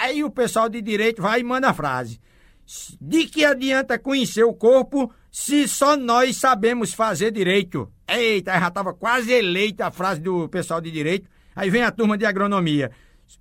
Aí 0.00 0.24
o 0.24 0.30
pessoal 0.30 0.66
de 0.66 0.80
direito 0.80 1.20
vai 1.20 1.40
e 1.40 1.44
manda 1.44 1.68
a 1.68 1.74
frase. 1.74 2.18
De 2.98 3.26
que 3.26 3.44
adianta 3.44 3.98
conhecer 3.98 4.44
o 4.44 4.54
corpo 4.54 5.12
se 5.30 5.68
só 5.68 5.94
nós 5.94 6.38
sabemos 6.38 6.94
fazer 6.94 7.30
direito? 7.30 7.86
Eita, 8.08 8.58
já 8.58 8.68
estava 8.68 8.94
quase 8.94 9.30
eleita 9.30 9.86
a 9.88 9.90
frase 9.90 10.18
do 10.22 10.48
pessoal 10.48 10.80
de 10.80 10.90
direito. 10.90 11.28
Aí 11.54 11.68
vem 11.68 11.82
a 11.82 11.90
turma 11.90 12.16
de 12.16 12.24
agronomia. 12.24 12.90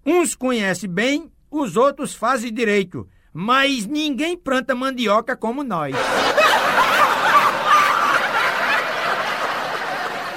Uns 0.05 0.35
conhecem 0.35 0.89
bem, 0.89 1.31
os 1.49 1.77
outros 1.77 2.13
fazem 2.13 2.53
direito. 2.53 3.07
Mas 3.31 3.85
ninguém 3.85 4.35
planta 4.35 4.75
mandioca 4.75 5.37
como 5.37 5.63
nós. 5.63 5.95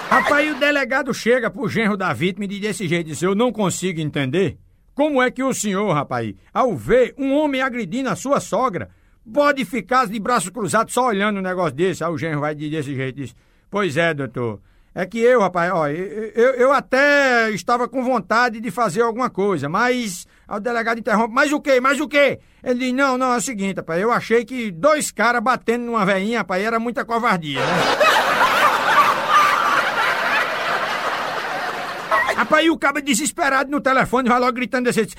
Rapaz, 0.09 0.55
o 0.55 0.61
delegado 0.61 1.13
chega 1.13 1.51
pro 1.51 1.69
genro 1.69 1.97
da 1.97 2.13
vítima 2.13 2.45
e 2.45 2.49
diz 2.49 2.61
desse 2.61 2.87
jeito: 2.87 3.09
diz, 3.09 3.23
Eu 3.23 3.35
não 3.35 3.51
consigo 3.51 4.01
entender 4.01 4.57
como 4.95 5.23
é 5.23 5.31
que 5.31 5.43
o 5.43 5.55
senhor, 5.55 5.93
rapaz, 5.93 6.35
ao 6.53 6.77
ver 6.77 7.15
um 7.19 7.33
homem 7.35 7.63
agredindo 7.63 8.09
a 8.09 8.17
sua 8.17 8.41
sogra, 8.41 8.91
pode 9.33 9.65
ficar 9.65 10.07
de 10.07 10.19
braços 10.19 10.51
cruzados 10.51 10.93
só 10.93 11.07
olhando 11.07 11.39
um 11.39 11.43
negócio 11.43 11.75
desse? 11.75 12.05
Aí 12.05 12.11
o 12.11 12.19
genro 12.19 12.41
vai 12.41 12.55
desse 12.55 12.95
jeito 12.95 13.17
diz: 13.17 13.35
Pois 13.71 13.97
é, 13.97 14.13
doutor. 14.13 14.61
É 14.95 15.07
que 15.07 15.19
eu, 15.19 15.41
rapaz, 15.41 15.73
ó, 15.73 15.89
eu, 15.89 16.53
eu 16.53 16.71
até 16.71 17.51
estava 17.51 17.89
com 17.89 18.05
vontade 18.05 18.61
de 18.61 18.71
fazer 18.71 19.01
alguma 19.01 19.31
coisa, 19.31 19.67
mas 19.67 20.27
o 20.47 20.61
delegado 20.61 20.99
interrompe, 20.99 21.33
mas 21.35 21.51
o 21.51 21.59
quê? 21.63 21.81
Mas 21.81 21.99
o 21.99 22.07
quê? 22.07 22.41
Ele 22.63 22.79
diz, 22.79 22.93
não, 22.93 23.17
não, 23.17 23.33
é 23.33 23.39
o 23.39 23.41
seguinte, 23.41 23.79
rapaz, 23.79 24.03
eu 24.03 24.13
achei 24.13 24.45
que 24.45 24.71
dois 24.71 25.11
caras 25.11 25.43
batendo 25.43 25.87
numa 25.87 26.05
veinha, 26.05 26.41
rapaz, 26.41 26.63
era 26.63 26.79
muita 26.79 27.07
covardia, 27.07 27.59
né? 27.59 28.12
Rapaz, 32.43 32.67
e 32.67 32.71
o 32.71 32.77
cabo 32.77 33.01
desesperado 33.01 33.71
no 33.71 33.81
telefone 33.81 34.29
vai 34.29 34.41
logo 34.41 34.53
gritando 34.53 34.91
desse. 34.91 35.15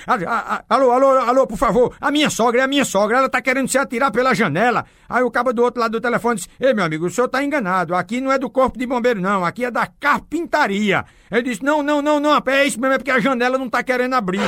Alô, 0.67 0.91
alô, 0.91 1.07
alô, 1.19 1.47
por 1.47 1.57
favor, 1.57 1.95
a 2.01 2.11
minha 2.11 2.29
sogra 2.29 2.59
é 2.59 2.63
a 2.65 2.67
minha 2.67 2.83
sogra, 2.83 3.17
ela 3.17 3.29
tá 3.29 3.41
querendo 3.41 3.69
se 3.69 3.77
atirar 3.77 4.11
pela 4.11 4.33
janela. 4.33 4.85
Aí 5.07 5.23
o 5.23 5.31
cabo 5.31 5.53
do 5.53 5.63
outro 5.63 5.79
lado 5.79 5.93
do 5.93 6.01
telefone 6.01 6.35
diz: 6.35 6.49
Ei, 6.59 6.73
meu 6.73 6.83
amigo, 6.83 7.05
o 7.05 7.09
senhor 7.09 7.29
tá 7.29 7.41
enganado. 7.41 7.95
Aqui 7.95 8.19
não 8.19 8.29
é 8.29 8.37
do 8.37 8.49
corpo 8.49 8.77
de 8.77 8.85
bombeiro, 8.85 9.21
não, 9.21 9.45
aqui 9.45 9.63
é 9.63 9.71
da 9.71 9.87
carpintaria. 9.87 11.05
Ele 11.31 11.43
disse: 11.43 11.63
Não, 11.63 11.81
não, 11.81 12.01
não, 12.01 12.19
não, 12.19 12.43
é 12.45 12.67
isso 12.67 12.77
mesmo, 12.77 12.95
é 12.95 12.97
porque 12.97 13.11
a 13.11 13.21
janela 13.21 13.57
não 13.57 13.69
tá 13.69 13.81
querendo 13.81 14.15
abrir. 14.15 14.41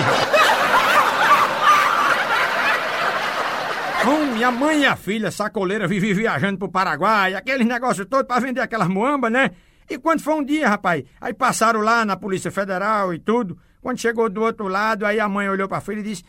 Hum, 4.05 4.33
minha 4.33 4.51
mãe 4.51 4.81
e 4.81 4.85
a 4.85 4.97
filha, 4.97 5.31
sacoleira, 5.31 5.87
vivem 5.87 6.13
viajando 6.13 6.59
pro 6.59 6.69
Paraguai, 6.69 7.35
aqueles 7.35 7.65
negócios 7.65 8.05
todos 8.05 8.27
pra 8.27 8.39
vender 8.39 8.59
aquelas 8.59 8.89
moambas, 8.89 9.31
né? 9.31 9.51
E 9.89 9.97
quando 9.97 10.21
foi 10.21 10.33
um 10.33 10.43
dia, 10.43 10.67
rapaz, 10.67 11.03
aí 11.19 11.33
passaram 11.33 11.81
lá 11.81 12.03
na 12.03 12.17
Polícia 12.17 12.51
Federal 12.51 13.13
e 13.13 13.19
tudo. 13.19 13.57
Quando 13.81 13.99
chegou 13.99 14.29
do 14.29 14.41
outro 14.41 14.67
lado, 14.67 15.05
aí 15.05 15.19
a 15.19 15.29
mãe 15.29 15.47
olhou 15.47 15.67
para 15.67 15.77
a 15.77 15.81
filha 15.81 15.99
e 15.99 16.03
disse: 16.03 16.23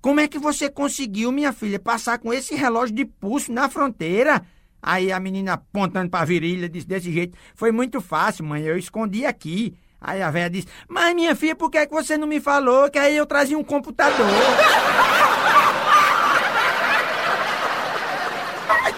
Como 0.00 0.20
é 0.20 0.28
que 0.28 0.38
você 0.38 0.70
conseguiu, 0.70 1.32
minha 1.32 1.52
filha, 1.52 1.78
passar 1.78 2.18
com 2.18 2.32
esse 2.32 2.54
relógio 2.54 2.94
de 2.94 3.04
pulso 3.04 3.52
na 3.52 3.68
fronteira? 3.68 4.42
Aí 4.82 5.12
a 5.12 5.20
menina 5.20 5.54
apontando 5.54 6.08
para 6.08 6.20
a 6.20 6.24
virilha 6.24 6.68
disse 6.68 6.86
desse 6.86 7.12
jeito: 7.12 7.36
Foi 7.54 7.72
muito 7.72 8.00
fácil, 8.00 8.44
mãe, 8.44 8.62
eu 8.62 8.78
escondi 8.78 9.26
aqui. 9.26 9.74
Aí 10.00 10.22
a 10.22 10.30
velha 10.30 10.48
disse: 10.48 10.68
Mas 10.88 11.14
minha 11.14 11.34
filha, 11.34 11.54
por 11.54 11.70
que, 11.70 11.78
é 11.78 11.86
que 11.86 11.92
você 11.92 12.16
não 12.16 12.26
me 12.26 12.40
falou 12.40 12.88
que 12.90 12.98
aí 12.98 13.16
eu 13.16 13.26
trazia 13.26 13.58
um 13.58 13.64
computador? 13.64 14.26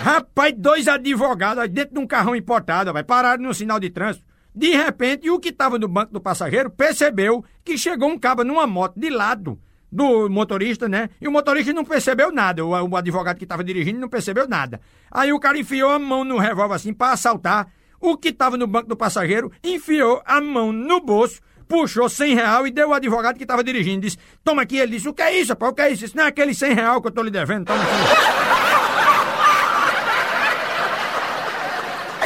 Rapaz, 0.03 0.53
dois 0.59 0.89
advogados 0.89 1.69
dentro 1.69 1.95
de 1.95 2.01
um 2.01 2.07
carrão 2.09 2.35
importado, 2.35 2.93
vai 2.93 3.05
pararam 3.05 3.41
no 3.41 3.55
sinal 3.55 3.79
de 3.79 3.89
trânsito. 3.89 4.25
De 4.53 4.71
repente, 4.71 5.31
o 5.31 5.39
que 5.39 5.51
estava 5.51 5.79
no 5.79 5.87
banco 5.87 6.13
do 6.13 6.21
passageiro 6.21 6.69
percebeu 6.69 7.45
que 7.65 7.79
chegou 7.79 8.09
um 8.09 8.19
cabo 8.19 8.43
numa 8.43 8.67
moto 8.67 8.99
de 8.99 9.09
lado 9.09 9.61
do 9.93 10.29
motorista, 10.29 10.89
né? 10.89 11.09
E 11.21 11.29
o 11.29 11.31
motorista 11.31 11.73
não 11.73 11.85
percebeu 11.85 12.33
nada. 12.33 12.67
O, 12.67 12.71
o 12.71 12.97
advogado 12.97 13.37
que 13.39 13.45
estava 13.45 13.63
dirigindo 13.63 14.01
não 14.01 14.09
percebeu 14.09 14.49
nada. 14.49 14.81
Aí 15.09 15.33
o 15.33 15.39
cara 15.39 15.57
enfiou 15.57 15.93
a 15.93 16.01
mão 16.01 16.25
no 16.25 16.37
revólver 16.37 16.75
assim 16.75 16.93
para 16.93 17.13
assaltar. 17.13 17.69
O 18.01 18.17
que 18.17 18.31
estava 18.31 18.57
no 18.57 18.67
banco 18.67 18.89
do 18.89 18.97
passageiro 18.97 19.53
enfiou 19.63 20.21
a 20.27 20.41
mão 20.41 20.73
no 20.73 21.01
bolso 21.01 21.41
puxou 21.69 22.07
100 22.07 22.35
real 22.35 22.67
e 22.67 22.71
deu 22.71 22.91
o 22.91 22.93
advogado 22.93 23.39
que 23.39 23.47
tava 23.47 23.65
dirigindo. 23.65 24.03
Disse, 24.03 24.19
toma 24.45 24.61
aqui. 24.63 24.77
Ele 24.77 24.97
disse, 24.97 25.09
o 25.09 25.15
que 25.15 25.23
é 25.23 25.39
isso, 25.39 25.53
rapaz? 25.53 25.73
O 25.73 25.75
que 25.75 25.81
é 25.81 25.91
isso? 25.91 26.05
Isso 26.05 26.17
não 26.17 26.25
é 26.25 26.27
aquele 26.27 26.53
100 26.53 26.75
real 26.75 27.01
que 27.01 27.09
eu 27.09 27.13
tô 27.13 27.23
lhe 27.23 27.31
devendo, 27.31 27.67
toma 27.67 27.83
aqui. 27.83 28.62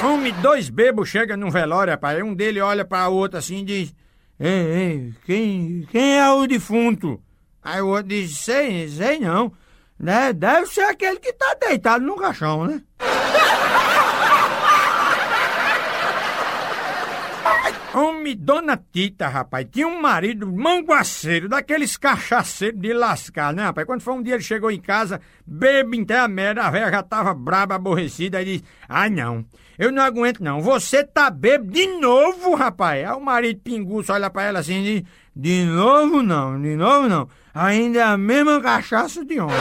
Homem, 0.07 0.33
dois 0.41 0.71
bebos 0.71 1.09
chegam 1.09 1.37
num 1.37 1.51
velório, 1.51 1.91
rapaz. 1.91 2.23
Um 2.23 2.33
dele 2.33 2.61
olha 2.61 2.85
pra 2.85 3.09
outro 3.09 3.39
assim 3.39 3.63
e 3.63 3.65
diz, 3.65 3.95
ei, 4.39 4.51
ei, 4.51 5.15
quem, 5.25 5.89
quem 5.91 6.21
é 6.21 6.31
o 6.31 6.47
defunto? 6.47 7.21
Aí 7.61 7.83
o 7.83 7.89
outro 7.89 8.07
diz, 8.07 8.39
sei, 8.39 8.89
sei 8.89 9.19
não. 9.19 9.53
Né? 9.99 10.33
Deve 10.33 10.69
ser 10.69 10.83
aquele 10.83 11.19
que 11.19 11.33
tá 11.33 11.57
deitado 11.61 12.05
no 12.05 12.15
caixão, 12.15 12.69
né? 12.69 12.81
Homem, 17.93 18.37
dona 18.37 18.81
Tita, 18.93 19.27
rapaz, 19.27 19.67
tinha 19.73 19.89
um 19.89 20.01
marido 20.01 20.47
manguaceiro, 20.47 21.49
daqueles 21.49 21.97
cachaceiros 21.97 22.81
de 22.81 22.93
lascar, 22.93 23.53
né, 23.53 23.65
rapaz? 23.65 23.87
Quando 23.87 24.03
foi 24.03 24.15
um 24.15 24.23
dia 24.23 24.35
ele 24.35 24.43
chegou 24.43 24.71
em 24.71 24.81
casa, 24.81 25.21
bebe 25.45 26.01
até 26.03 26.19
a 26.19 26.29
merda, 26.29 26.63
a 26.63 26.71
velha 26.71 26.91
já 26.91 27.03
tava 27.03 27.35
braba, 27.35 27.75
aborrecida, 27.75 28.39
aí 28.39 28.45
disse, 28.45 28.65
ah, 28.87 29.09
não, 29.09 29.45
eu 29.79 29.93
não 29.93 30.03
aguento 30.03 30.41
não, 30.41 30.61
você 30.61 31.05
tá 31.05 31.31
bebo 31.31 31.71
de 31.71 31.87
novo, 31.99 32.55
rapaz? 32.55 33.07
Aí 33.07 33.15
o 33.15 33.21
marido 33.21 33.61
pinguço 33.61 34.13
olha 34.13 34.31
pra 34.31 34.45
ela 34.45 34.59
assim 34.61 34.83
e 34.83 35.01
diz, 35.01 35.11
de 35.35 35.65
novo 35.65 36.23
não, 36.23 36.61
de 36.61 36.77
novo 36.77 37.09
não, 37.09 37.29
ainda 37.55 37.99
é 37.99 38.03
a 38.03 38.17
mesma 38.17 38.61
cachaça 38.61 39.25
de 39.25 39.41
ontem. 39.41 39.55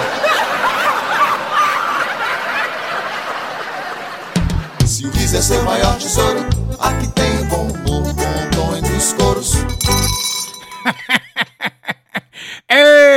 Se 4.86 5.06
o 5.06 5.12
quiser 5.12 5.42
ser 5.42 5.62
maior 5.64 5.98
tesouro, 5.98 6.40
aqui 6.80 7.08
tem 7.10 7.44
bom 7.46 7.68
humor, 7.68 8.14
bom 8.14 8.50
tom 8.56 8.78
entre 8.78 8.94
os 8.94 9.14
coros. 9.14 9.54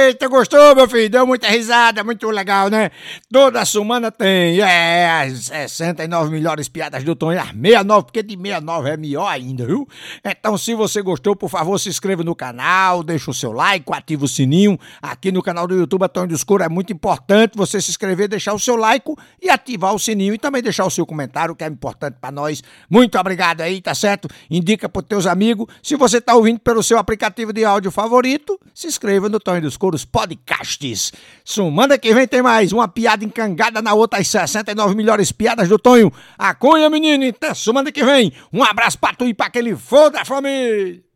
Eita, 0.08 0.26
gostou, 0.26 0.74
meu 0.74 0.88
filho? 0.88 1.10
Deu 1.10 1.26
muita 1.26 1.48
risada, 1.48 2.02
muito 2.02 2.30
legal, 2.30 2.70
né? 2.70 2.90
Toda 3.30 3.62
semana 3.66 4.10
tem, 4.10 4.58
é, 4.58 5.20
as 5.20 5.50
69 5.70 6.30
melhores 6.30 6.66
piadas 6.66 7.04
do 7.04 7.14
Tonho, 7.14 7.38
as 7.38 7.48
69, 7.48 8.06
porque 8.06 8.22
de 8.22 8.34
69 8.34 8.88
é 8.88 8.96
melhor 8.96 9.28
ainda, 9.28 9.66
viu? 9.66 9.86
Então, 10.24 10.56
se 10.56 10.72
você 10.72 11.02
gostou, 11.02 11.36
por 11.36 11.50
favor, 11.50 11.78
se 11.78 11.90
inscreva 11.90 12.24
no 12.24 12.34
canal, 12.34 13.02
deixa 13.02 13.30
o 13.30 13.34
seu 13.34 13.52
like, 13.52 13.84
ativa 13.92 14.24
o 14.24 14.28
sininho. 14.28 14.78
Aqui 15.02 15.30
no 15.30 15.42
canal 15.42 15.66
do 15.66 15.76
YouTube, 15.76 16.08
Tonho 16.08 16.28
do 16.28 16.34
Escuro, 16.34 16.64
é 16.64 16.70
muito 16.70 16.90
importante 16.90 17.52
você 17.54 17.78
se 17.78 17.90
inscrever, 17.90 18.28
deixar 18.28 18.54
o 18.54 18.58
seu 18.58 18.76
like 18.76 19.12
e 19.42 19.50
ativar 19.50 19.94
o 19.94 19.98
sininho 19.98 20.32
e 20.32 20.38
também 20.38 20.62
deixar 20.62 20.86
o 20.86 20.90
seu 20.90 21.04
comentário, 21.04 21.54
que 21.54 21.64
é 21.64 21.66
importante 21.66 22.16
pra 22.18 22.32
nós. 22.32 22.62
Muito 22.88 23.18
obrigado 23.18 23.60
aí, 23.60 23.82
tá 23.82 23.94
certo? 23.94 24.26
Indica 24.50 24.88
pros 24.88 25.04
teus 25.04 25.26
amigos. 25.26 25.66
Se 25.82 25.96
você 25.96 26.18
tá 26.18 26.34
ouvindo 26.34 26.60
pelo 26.60 26.82
seu 26.82 26.96
aplicativo 26.96 27.52
de 27.52 27.62
áudio 27.62 27.90
favorito, 27.90 28.58
se 28.72 28.86
inscreva 28.86 29.28
no 29.28 29.38
Tonho 29.38 29.60
dos 29.60 29.76
Couros 29.98 30.04
Podcasts. 30.04 31.12
Sumanda 31.44 31.98
que 31.98 32.14
vem 32.14 32.26
tem 32.26 32.42
mais 32.42 32.72
uma 32.72 32.86
piada 32.86 33.24
encangada 33.24 33.82
na 33.82 33.94
outra, 33.94 34.20
as 34.20 34.28
69 34.28 34.94
melhores 34.94 35.32
piadas 35.32 35.68
do 35.68 35.78
Tonho. 35.78 36.12
A 36.38 36.54
cunha, 36.54 36.88
menino, 36.90 37.26
até 37.26 37.54
semana 37.54 37.90
que 37.90 38.04
vem. 38.04 38.32
Um 38.52 38.62
abraço 38.62 38.98
pra 38.98 39.14
tu 39.14 39.26
e 39.26 39.34
pra 39.34 39.46
aquele 39.46 39.74
foda, 39.74 40.24
família. 40.24 41.07